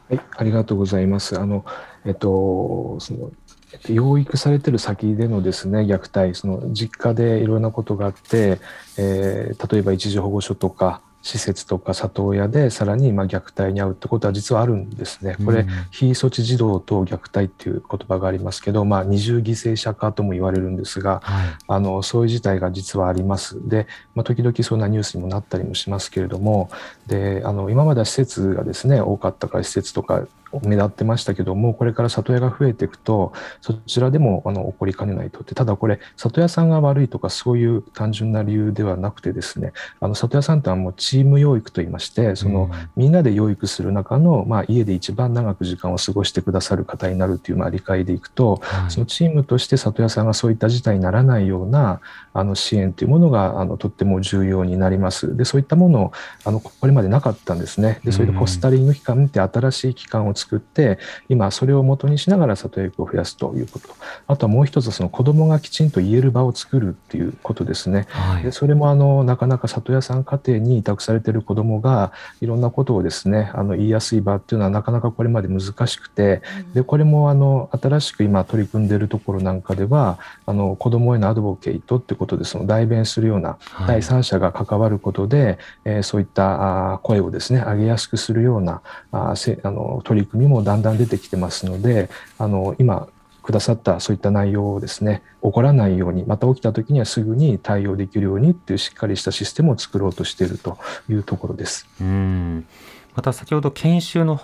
[0.08, 1.38] はい、ありがとうございます。
[1.40, 1.64] あの、
[2.04, 3.30] えっと、その、
[3.72, 8.60] えっと養育されてる先でのですね、虐待、その実家でいろんなことがあって、
[8.98, 15.36] えー例えば一時保護所とか、施設とか里親でさらにまあ虐待に遭うってことは実はあるんですね。
[15.44, 21.48] これ、うん非措置児童等虐待っていう言葉がありますけど、まあ、二重犠牲者化とも言われるんですが、はい。
[21.68, 23.68] あのそういう事態が実はあります。
[23.68, 26.70] で、まあ、時々そんなニュースにもなったりもしますけれども、
[27.06, 30.26] であの今までは施設がですね多かったから施設とか
[30.64, 52.00] 目立ってましたけどもこれから里親が増えていくとそちらでもあの起こりかねないとってただこれ里親さんが悪いとかそういう単純な理由ではなくてですねあの里親さんってのはもうチーム養育といいましてその、みんなで養育する中の、まあ、家で一番長く時間を過ごしてくださる方になるというまあ理解でいくと、はいそのチームとして里親さんがそういった事態にならないような
[52.32, 55.36] あの支援というものがあのとっても重要になります。
[55.36, 56.12] でそういったものを
[56.44, 58.00] あのこれまでなかったんですね。
[58.04, 63.88] でそれでポスタリング機関って新しい機関を作って今それを元にしながら里親育を増やすということ
[64.26, 68.06] あとはもう一つその子どもがきちんと言える場を作るっていうことですね。
[68.10, 68.52] はいで。
[68.52, 76.42] それもあのなかなか里親さん家庭に委託されている子どもがいろんなことをですねあの言いやすい場っていうのはなかなかこれまで難しくて
[76.74, 93.08] でこれもあの新しく今取り組んでいるところなんかではあの子どもへのアドボケイトってことでその代弁するようなはい第三者が関わることで、えーそういった声をですね上げやすくするようなあーせあの取り組みもだんだん出てきてますのであの今
[93.42, 100.78] くださったそういった内容をですね起こらないようにまた起きた時にはすぐに対応できるようにっていうしっかりしたシステムを作ろうとしていると
[101.10, 101.88] いうところです。
[102.00, 102.66] うん。
[103.14, 104.40] また先ほど研修の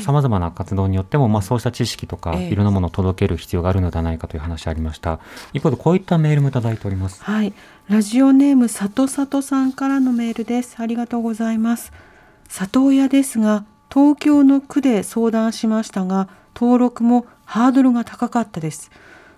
[0.00, 5.18] さまざまな活動によっても、まあ、そうした知識とか、ええいろんなものを届ける必要があるのではないかという話ありました。
[5.52, 7.22] 一方でこういったメールもいただいております。
[7.22, 7.52] はい、
[7.88, 10.76] ラジオネームさとさとさんからのメールです。
[10.78, 11.92] ありがとうございます。
[12.48, 18.90] 里親ですが、東京の区で相談しましたが、登録もハードルが高かったです。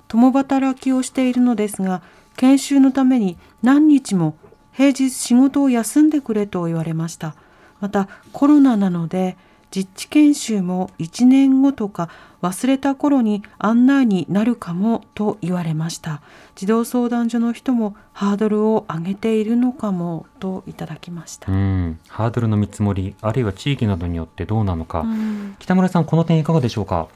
[0.06, 2.02] 共働きをしているのですが、
[2.36, 4.36] 研修のために何日も
[4.72, 7.34] 平日仕事を休んでくれと言われました
[7.80, 9.36] またコロナなので
[9.74, 12.08] 実地研修も1年後とか
[12.42, 16.22] 忘れた頃に案内になるかもと言われました。
[16.54, 21.50] 児童相談所の人もハードルを上げているのかもといただきました。
[21.50, 21.98] うん。
[22.06, 25.56] ハードルの見積もりあるいは地域などによってどうなのか、うん。
[25.58, 27.08] 北村さんこの点いかがでしょうか？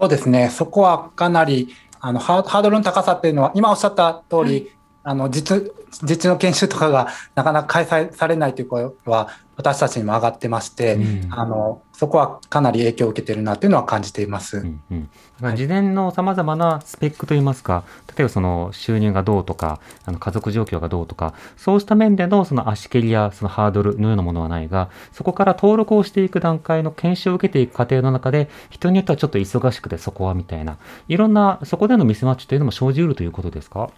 [0.00, 4.70] そうですね、そこはかなりあのハーハードルの高さっていうのは、今おっしゃった通り、
[5.08, 11.32] あの実実地の研修とかがなかなか開催されないという声は、私たちにも上がってまして、うん。
[11.32, 14.58] あのそこはかなり影響を受けてるなというのは感じています。
[14.58, 15.08] うんうん、だ
[15.40, 30.76] から事前のさまざまなスペックといいますか、例えばその収入がどうとか、あの家族状況がどうとか、そうした面でのその足蹴りやそのハードルのようなものはないが、そこから登録をしていく段階の研修を受けていく過程の中で、人によってはちょっと忙しくてそこはみたいな、
[31.08, 33.90] いろんなそこでのミスマッチというのも生じうるということですか？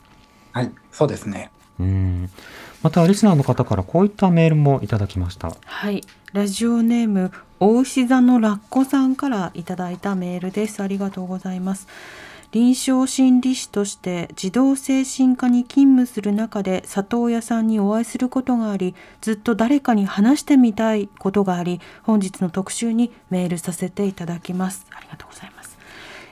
[0.53, 1.51] はい、そうですね。
[1.79, 2.31] うん。
[2.83, 5.55] またリスナーの方からこういったメールもいただきました。
[5.65, 10.83] はい、ラジオネーム大牛座のラッコさんからいただいたメールです。
[10.83, 11.87] ありがとうございます。
[12.53, 25.79] 臨床心理士として児童精神科に勤務する中で里親さんにお会いすることがありずっと誰かに話してみたいことがあり本日の特集にメールさせていただきますありがとうございます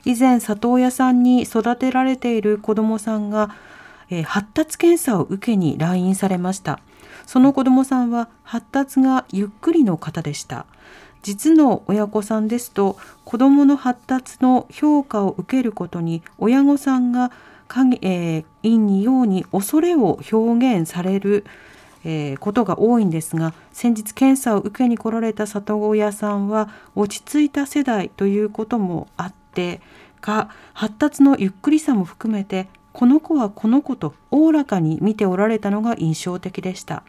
[0.04, 3.54] 以前里親さんに育てられている子どもさんが、
[4.10, 6.80] えー発達検査を受けに来院されました。
[7.26, 10.66] その子どもさんは発達がゆっくりの方でした。
[11.22, 17.32] 実の親御さんですと子どもの発達の評価を受けることに親御さんが
[17.66, 21.44] 影、えー、にように恐れを表現される、
[22.04, 29.80] えことが多いんですが先日検査を受けに来られた里親さんは落ち着いた世代ということもあって
[30.20, 32.68] か発達のゆっくりさも含めて
[32.98, 37.04] この子はこの子とおおらかに見ておられたのが印象的でした。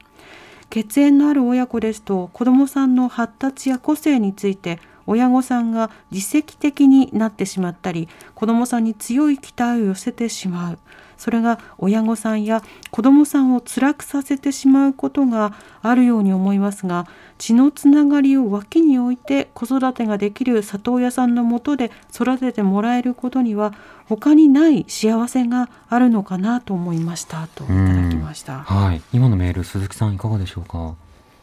[0.70, 10.80] 血縁のある親子ですと子どもさんの発達や個性について親御さんが自責的になってしまったり子どもさんに強い期待を寄せてしまう
[11.18, 12.62] それが親御さんや
[12.92, 17.08] 子どもさんを辛くさせてしまうことがあるように思いますが
[17.40, 23.74] 血のつながりを脇に置いて子育てができる里親さんのもとで育ててもらえることには
[24.08, 28.60] 他にない幸せがあるのかなと思いましたといただきました。
[28.60, 29.02] はい。
[29.14, 30.96] 今のメール、鈴木さんいかがでしょうか？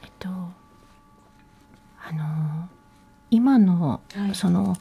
[0.03, 2.69] えっとあの
[3.31, 4.77] 今の、はいその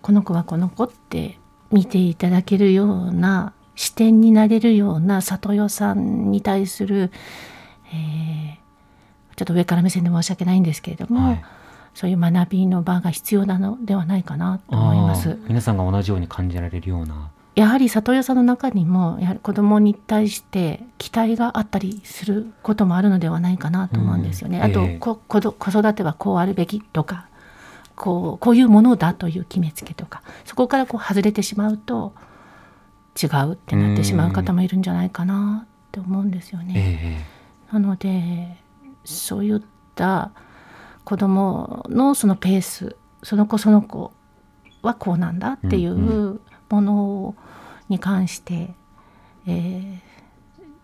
[0.00, 1.38] この子はこの子って
[1.70, 7.10] 見ていただけるような視点になれるような里代さんに対する、
[7.92, 8.61] えー
[9.36, 11.44] ちょっと上から目線で申し訳ないんですけれども、はい
[11.94, 15.46] そういう学びの場が必要なのではないかなと思いまあすー。
[15.46, 17.30] 皆さんが同じように感じられるような。
[17.54, 24.62] やはり里親さんの中にもやはり子どもに対して期待があったりすることもあるのではないかなと思うんですよね。
[24.62, 27.26] あと、うんええこ子育てはこうあるべきとか
[27.94, 32.14] こうこういうものだという決めつけとかそこからこう外れてしまうと
[33.22, 37.26] 違うってなってしまう方もいるんじゃないかなって思うんですよえね。
[37.70, 38.56] えなので
[39.04, 39.62] そういっ
[39.94, 40.32] た
[41.04, 44.12] 子どものそのペースその子その子
[44.82, 47.34] はこうなんだっていうもの
[47.88, 48.74] に関して、
[49.46, 50.11] えー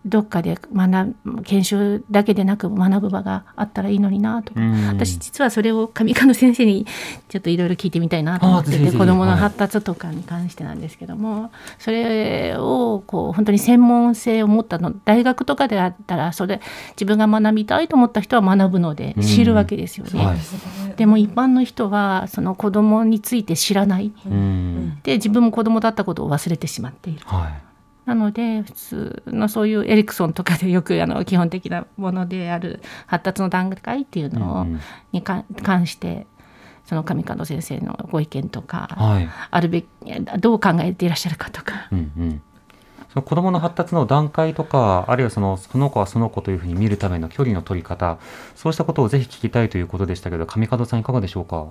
[0.05, 6.85] どっかで学ぶ研修だけでなく学ぶ場があったらいいのになとか、うん私実はそれを上川先生に
[7.27, 20.25] ちょっといろいろ聞いてみたいなと思ってて子どものはい発達とかに関してなんですけども、それをこう本当に専門性を持ったの大学とかであったらそれ自分が学びたいと思った人は学ぶのでうん知るわけですよね。
[20.25, 20.37] はい
[20.95, 24.99] でも一般の人はその子供について知らないうん。
[25.03, 27.21] で自分も子供だったことを忘れてしまっている。
[27.25, 27.68] はい。
[28.09, 34.65] なので普通のそういうエリクソンとかでよくあの基本的なものである発達の段階っていうのを、
[35.11, 36.25] にか関して
[36.85, 39.29] その上門先生のご意見とか、はい。
[39.51, 39.87] あるべき
[40.39, 41.87] どう考えていらっしゃるかとか。
[41.91, 42.41] うんうん。
[43.13, 48.17] その子供の発達の段階とか、あるいはそのその子はその子というふうに見るための距離の取り方、
[48.55, 51.67] そうしたことをぜひ聞きたいということでしたけど、上門さんいかがでしょうか？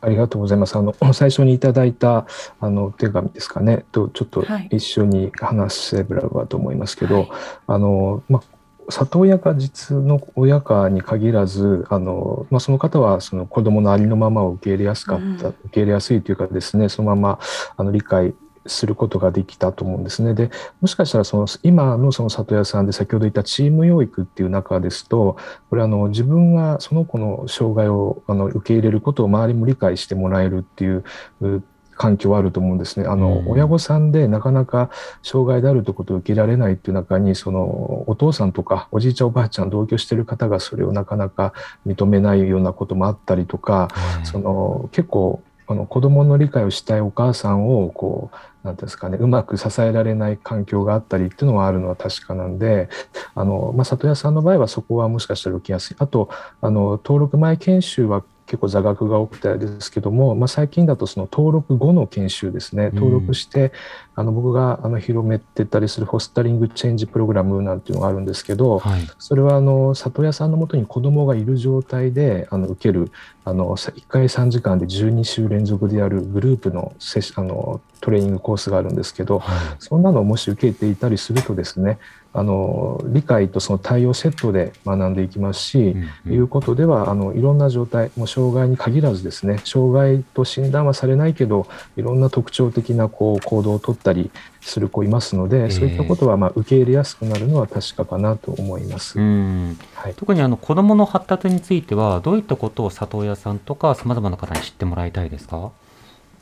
[0.00, 0.76] ありがとうございます。
[0.76, 2.26] あの最初にいただいた
[2.60, 3.84] あの手紙ですかね。
[3.92, 4.68] とちょっとはい。
[4.72, 7.28] 一緒に話せればと思いますけど、はい。
[7.68, 8.42] あのまあ
[8.90, 15.34] 里親か実の親かに限らずあの、まあ、その方はその子どものありのままを受け入れやすかった、うん。
[15.36, 17.38] 受け入れやすいというかですねそのまま
[17.76, 18.34] あの理解
[18.68, 20.34] することができたと思うんですね。
[20.34, 20.50] で
[20.80, 25.36] もしかしたらその今のその里親さんで先ほど言ったチーム養育っていう中ですと
[25.70, 31.04] これあの自分がその子の障害をあの受け入れることを周りも理解してもらえるっていう
[31.40, 31.62] う
[31.98, 33.06] 環境はあると思うんですね。
[33.06, 34.90] あの、うん親御さんでなかなか
[35.22, 41.52] 障害であるということを受けられないっていう中に、そのお父さんとかおじいちゃんおばあちゃん同居してる方がそれをなかなか
[41.86, 48.36] 認めないようなこともあったりとか、はいその結構あの子供の理解をしたいお母さんをこう
[48.68, 52.88] なんていうんですかねうまく支えられない環境があったりっていうのはあるのは確かなんで
[53.34, 55.96] あの、まあ、里屋さんの場合はそこはもしかしたら受けやすい。
[55.98, 56.28] あと
[56.60, 62.90] あの登録前研修は結構座学が多くてですけども、まあ、最近だとその登録後の研修ですね。
[62.94, 63.72] 登録して、
[64.14, 69.02] あの僕があの広めてたりするフォスタリングチェンジプログラムなんていうのがあるんですけど、はい。
[69.18, 73.12] それはあの里親さんのもとに子供がいる状態であの受ける
[73.44, 76.94] あの1回3時間で12週連続でやるグループの
[77.36, 79.56] あのトレーニングコースがあるんですけどはい。
[79.78, 81.98] そんなのをもし受けていたりするとですね
[82.38, 86.32] あの理解とその対応セットで学んでいきますし、うんうん。
[86.32, 91.66] いうことではあのいろんな状態もう障害に限らずですね障害と診断はされないけど
[91.96, 94.30] いろんな特徴的なこう行動をとったり
[94.60, 99.18] する子いますので、えそういったことはまあ受け入れやすくなるのは確かかなと思います。
[99.18, 99.78] うん。
[99.94, 100.14] はい。
[100.14, 105.70] 特にあの子どもの発達についてはどういったことを里親さんとかさまざまな方に知ってもらいたいですか？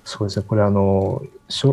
[0.07, 1.21] そうですね、これあの、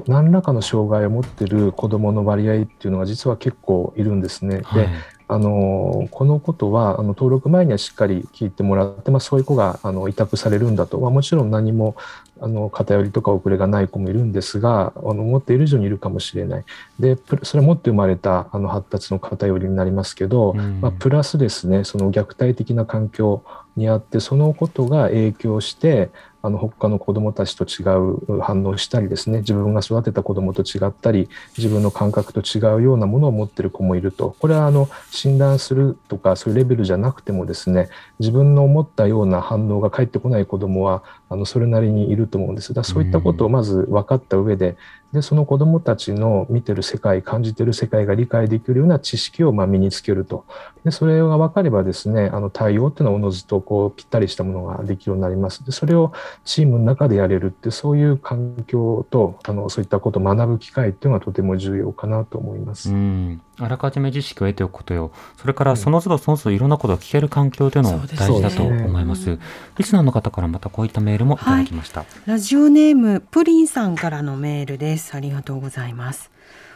[0.07, 4.63] 何らかの障害を持っている子どもの割合っていうのが実は結構いるんですね。
[4.73, 4.89] で
[5.27, 11.95] あのこのことはあの登録前にはしっかり聞いてもらって、まあ、そういう子があの委託されるんだと、まあ、もちろん何も
[12.41, 16.65] あの偏りとか遅れがない子もいるんですがあの思っている以上にいるかもしれない。
[16.99, 20.81] でそれは持って生まれたあの発達の偏りになりますけど、うん。
[20.81, 23.43] まあ、プラスですねその虐待的な環境
[23.75, 26.09] にあってそのことが影響して
[26.45, 34.35] あの他の子どもたちと違う反応をしたりですね自分が育てた子どもと違ったり自分の感覚と違うようなものを持っている子もいると。
[34.39, 37.87] これはあの診断するとかそういうレベルじゃなくてもですね
[38.19, 42.73] 自分の思ったような反応が返ってこない子どもはあのそれなりにいると思うんです。
[42.73, 44.75] だそういったことをまず分かった上で
[45.13, 50.43] でその子どもたちの見てる世界感じてる世界が理解できるような知識をまあ身につけると。
[50.83, 55.63] でそれが分かればですねあの対応っていうのはおのずとこうぴったりしたものができるようになります。
[55.63, 56.11] でそれを
[56.45, 62.91] チームの中でやれるってそういう環境とあのそういったことを学ぶ機会っていうのがとても重要かなと思います。
[62.91, 69.37] うんあらかじめ知識を得ておくことよそれからその都度その都度いろんなことを聞ける環境というのも大事だと思います
[69.77, 75.15] リスナーの方からまたこういったメールもいただきました、ラジオネームプリンさんからのメールです。
[75.15, 76.31] ありがとうございます。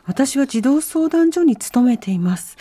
[0.05, 2.57] 私は児童相談所に勤めています。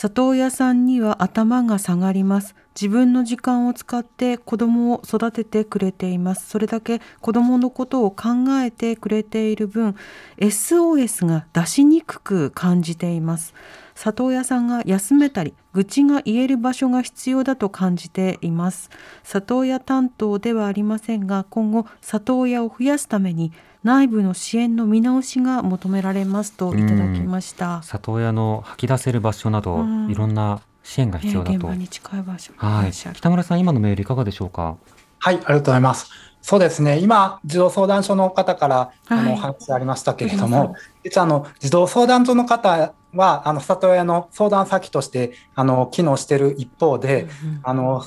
[0.00, 2.54] 里親さんには頭が下がります。
[2.80, 6.48] 自分の時間を使って子供を育ててくれています。
[6.48, 8.28] それだけ子供のことを考
[8.62, 9.96] えてくれている分、
[10.36, 13.54] SOS が出しにくく感じています。
[13.98, 18.90] 里親さんが休めたり愚痴が言える場所が必要だと感じています
[19.24, 23.50] 里親担当ではありませんが今後里親を増やすために
[23.88, 30.10] 内部の支援の見直しが求められますといただきました、里親の吐き出せる場所など、うん。
[30.10, 32.52] いろんな支援が必要だと、ね現場に近い場所。
[32.58, 32.92] はい。
[32.92, 34.76] 北村さん今のメールいかがでしょうか？
[35.20, 36.10] はい、ありがとうございます。
[36.42, 39.24] そうですね、今、児童相談所の方からあはい。
[39.24, 47.26] のお話ありましたけれども、実はあの児童相談所の方は、あの里親の相談先としてあの機能している一方で、
[47.62, 48.04] あの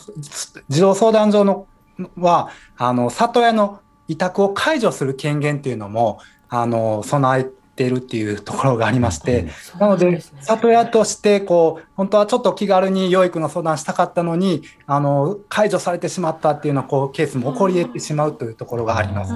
[0.70, 1.66] 児童相談所の
[2.18, 3.82] はあの里親の
[4.12, 7.46] 委託を解除する権限っていうのもあの備え
[7.76, 9.48] ているっていうところがありまして、
[9.80, 19.34] なので、里親として、こう、本当はちょっと気軽に養育の相談したかったのに、あの、解除されてしまったっていうような、こう、ケースも起こり得てしまうというところがあります。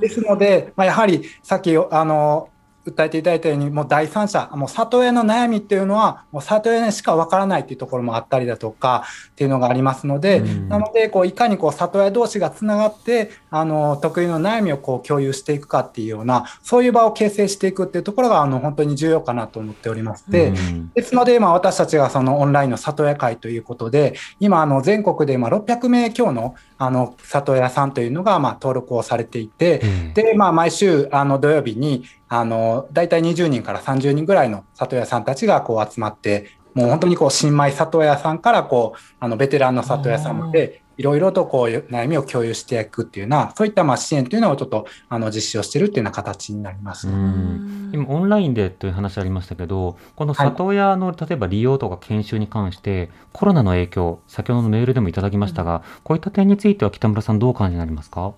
[0.00, 2.48] ですので、まあ、やはり、さっき、あの、
[2.86, 10.68] 訴えていただいたように、もう第三者、もう里親の悩みっていうのは、もう里親にしかわからないっていうところもあったりだとかっていうのがありますので、うん。
[10.68, 20.92] なので、こういかにこう里親同士がつながって、あの得意の悩みをこう共有していくかっていうような、そういう場を形成していくっていうところがあの本当に重要かなと思っておりまして、うん。
[20.94, 47.08] ですので、まあ、私たちがそのオンラインの里親会ということで、今、あの全国でまあ600名強のあの里親さんというのがまあ登録をされていて、ええで、まあ、毎週あの土曜日にあの大体20人から30人ぐらいの里親さんたちがこう集まって、もう本当にこう新米里親さんからこうあのベテランの里親さんまで、いろいろとこういう悩みを共有していくっていうような、そういったまあ支援というのをちょっとあの実施をしているっていうような形になります。
[47.08, 47.90] うん。
[47.92, 58.34] 今オンラインでという話ありましたけどこの里親の例えば利用とか研修に関してコロナの影響先ほどのメールでもいただきましたが、こういった点については北村さんどうお感じになりますか？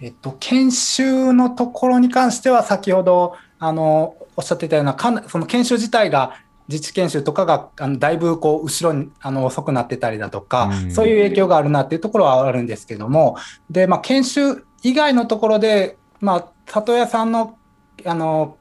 [0.00, 6.34] えっと、研修のところに関しては、先ほどあのおっしゃっていたような、かなその研修自体が、
[6.68, 10.90] 自治研修とかがあのだいぶこう後ろにあの遅くなってたりだとか、うん。
[10.92, 13.36] そういう影響があるなっていうところはあるんですけども、
[13.68, 17.58] でまあ、研修以外のところで、まあ、里親さんの
[18.04, 18.56] あの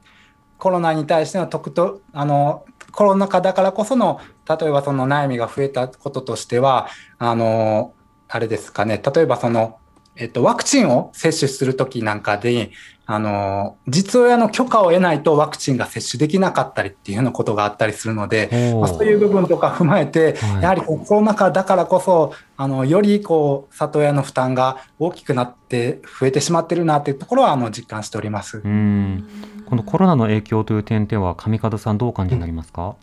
[0.57, 7.93] コロナに対しての特とあのコロナ禍だからこその例えばその悩みが増えたこととしてはあの
[8.27, 9.78] あれですかね例えばその、
[10.19, 12.71] えっと、ワクチンを接種するときなんかで
[13.05, 28.61] あの実親の許可を得ないとワクチンが接種できなかったりっていうようなことがあったりするので、まあ、そういう部分とか踏まえて、はい、やはりこうコロナ禍だからこそあのよりこう里親の負担が大きくなって増えてしまってるなっていうところはあの実感しております。
[28.63, 29.27] うん。
[29.65, 32.95] このコロナの影響という点では上門さんどうお感じになりますか、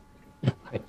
[0.43, 0.83] うん、はい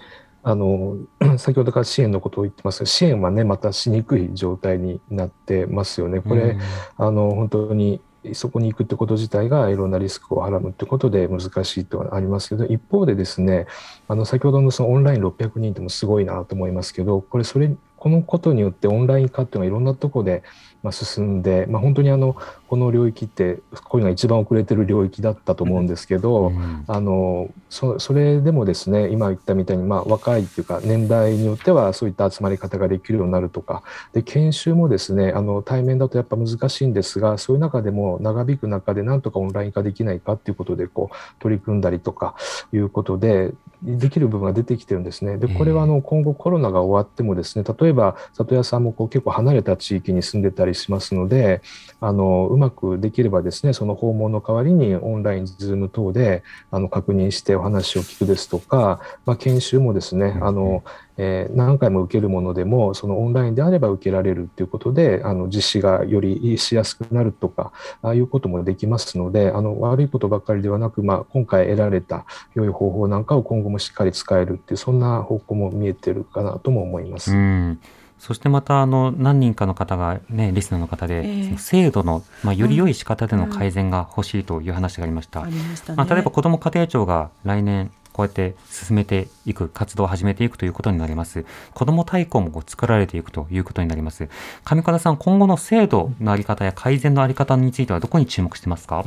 [0.48, 0.96] あの
[1.38, 6.22] 先ほどから支援のことを言ってますが支援はねまたしにくい状態になってますよね。
[6.22, 6.62] これ、うん、
[6.98, 8.00] あの本当に
[8.34, 13.68] そこに行くってこと自体がいろんなリスクをはらむってことで難しいとはありますけど一方でですね
[14.08, 20.44] あの先ほどのそのオンライン600人ってもすごいなと思いますけどこれそれこのことによってオンライン化っていうのがいろんなところで
[20.84, 22.36] まあ、進んで、まあ、本当にあの
[22.68, 42.36] この領域ってこういうのが一番遅れてる領域だったと思うんですけど、うん、あのそそれでもですね今言ったみたいに、まあ、若いっていうか年代によってはそういった集まり方ができるようになるとかで研修もですねあの対面だとやっぱ難しいんですがそういう中でも長引く中でなんとかオンライン化できないかっていうことでこう取り組んだりとか
[42.74, 43.54] いうことで
[43.84, 45.38] できる部分が出てきてるんですね。
[45.38, 51.62] でこれはあの今後コロナが終わってもですね例えば里屋さんもこう結構離れた地域に住んでたりしますので
[52.00, 60.84] あのうまくできればですねその訪問の代わりにオンライン、ズーム等であの確認してお話を聞くですとか、まあ、研修もですねあの、
[61.18, 77.32] えー、何回も受けるものでもそのオンラインであれば受けられるということであの実施がよりしやすくなるとかああいうこともできますのであの悪いことばかりではなく、まあ、今回得られた良い方法なんかを今後もしっかり使えるっていうそんな方向も見えてるかなとも思います。
[77.32, 77.80] うん
[78.20, 85.42] そしてまたあの何人かの方が、ね、リスナーの方で、えー、制度の、まあ、より良い仕方での改善が欲しいという話がありました。
[85.42, 85.52] うん
[85.96, 91.46] まあ、例えば子ども家庭庁が来年こうやって進めていく、活動を始めていくということになります。
[91.76, 94.28] 子ども大綱も作られていくということになります。
[94.64, 99.06] 上方さん、今後の制度のあり方や改善のあり方についてはどこに注目してますか？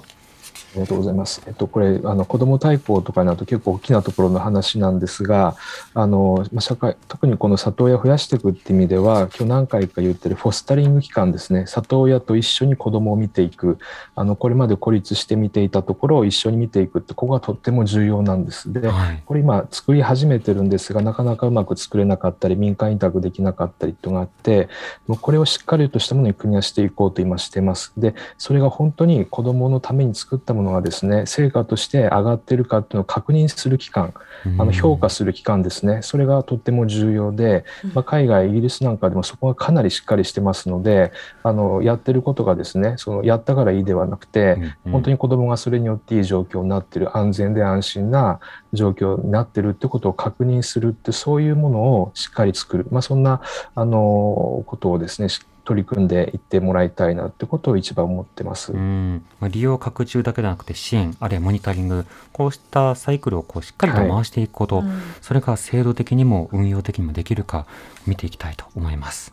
[0.72, 1.42] ありがとうございます。
[1.46, 5.56] えっと、これ、あの子ども対抗とかになると結構大きなところの話なんですが、
[5.94, 13.78] あの社会特にこの里親を増やしていくって意味では、今日何回か言ってるフォスタリング期間ですね、里親と一緒に子どもを見ていく、
[14.14, 18.72] あのこれまで孤立して見ていたところを一緒に見ていくって、ここがとっても重要なんです。
[18.72, 24.68] で、はい、これ今、作り始めてるんですが、なかなかうまく作れなかったり、民間委託できなかったりとがあって、
[25.06, 27.92] もうこれをしっかりとしたものに組み合わせていこうと今してます。
[27.96, 34.14] で、それが本当に子どものために作ったものがですね、成果として上がってるかっていうのを確認する期間、
[34.58, 37.64] あの評価する期間ですね、それがとっても重要で、
[37.94, 41.12] まあ、海外、イギリスなんかでもそこがかなりしっかりしてますので、
[41.42, 44.58] あのやってることがですね、そのやったからいいではなくて、
[44.90, 48.40] 本当に子どもがそれによっていい状況になってる、安全で安心な
[48.72, 53.42] 状況になってるってことを確認するって、そういうものをしっかり作る、まあ、そんな
[53.74, 55.28] あのことをですね、
[55.70, 58.72] 取り組んでいってもらいたいなってことを一番思ってます。
[58.72, 64.86] うん利用拡充だけではなくて支援、あるいはモニタリング、こうしたサイクルをこうしっかりと回していくこと、はい、
[65.20, 67.66] それが制度的にも運用的にもできるか
[68.04, 69.32] 見ていきたいと思います。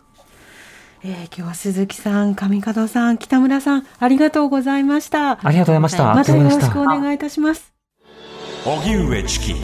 [1.04, 5.44] えー、今日は鈴木さん、上門さん、北村さん、ありがとうございました。
[5.44, 6.14] ありがとうございました。
[6.14, 7.74] またよろしくお願いいたします。
[8.64, 9.56] 荻上チキ。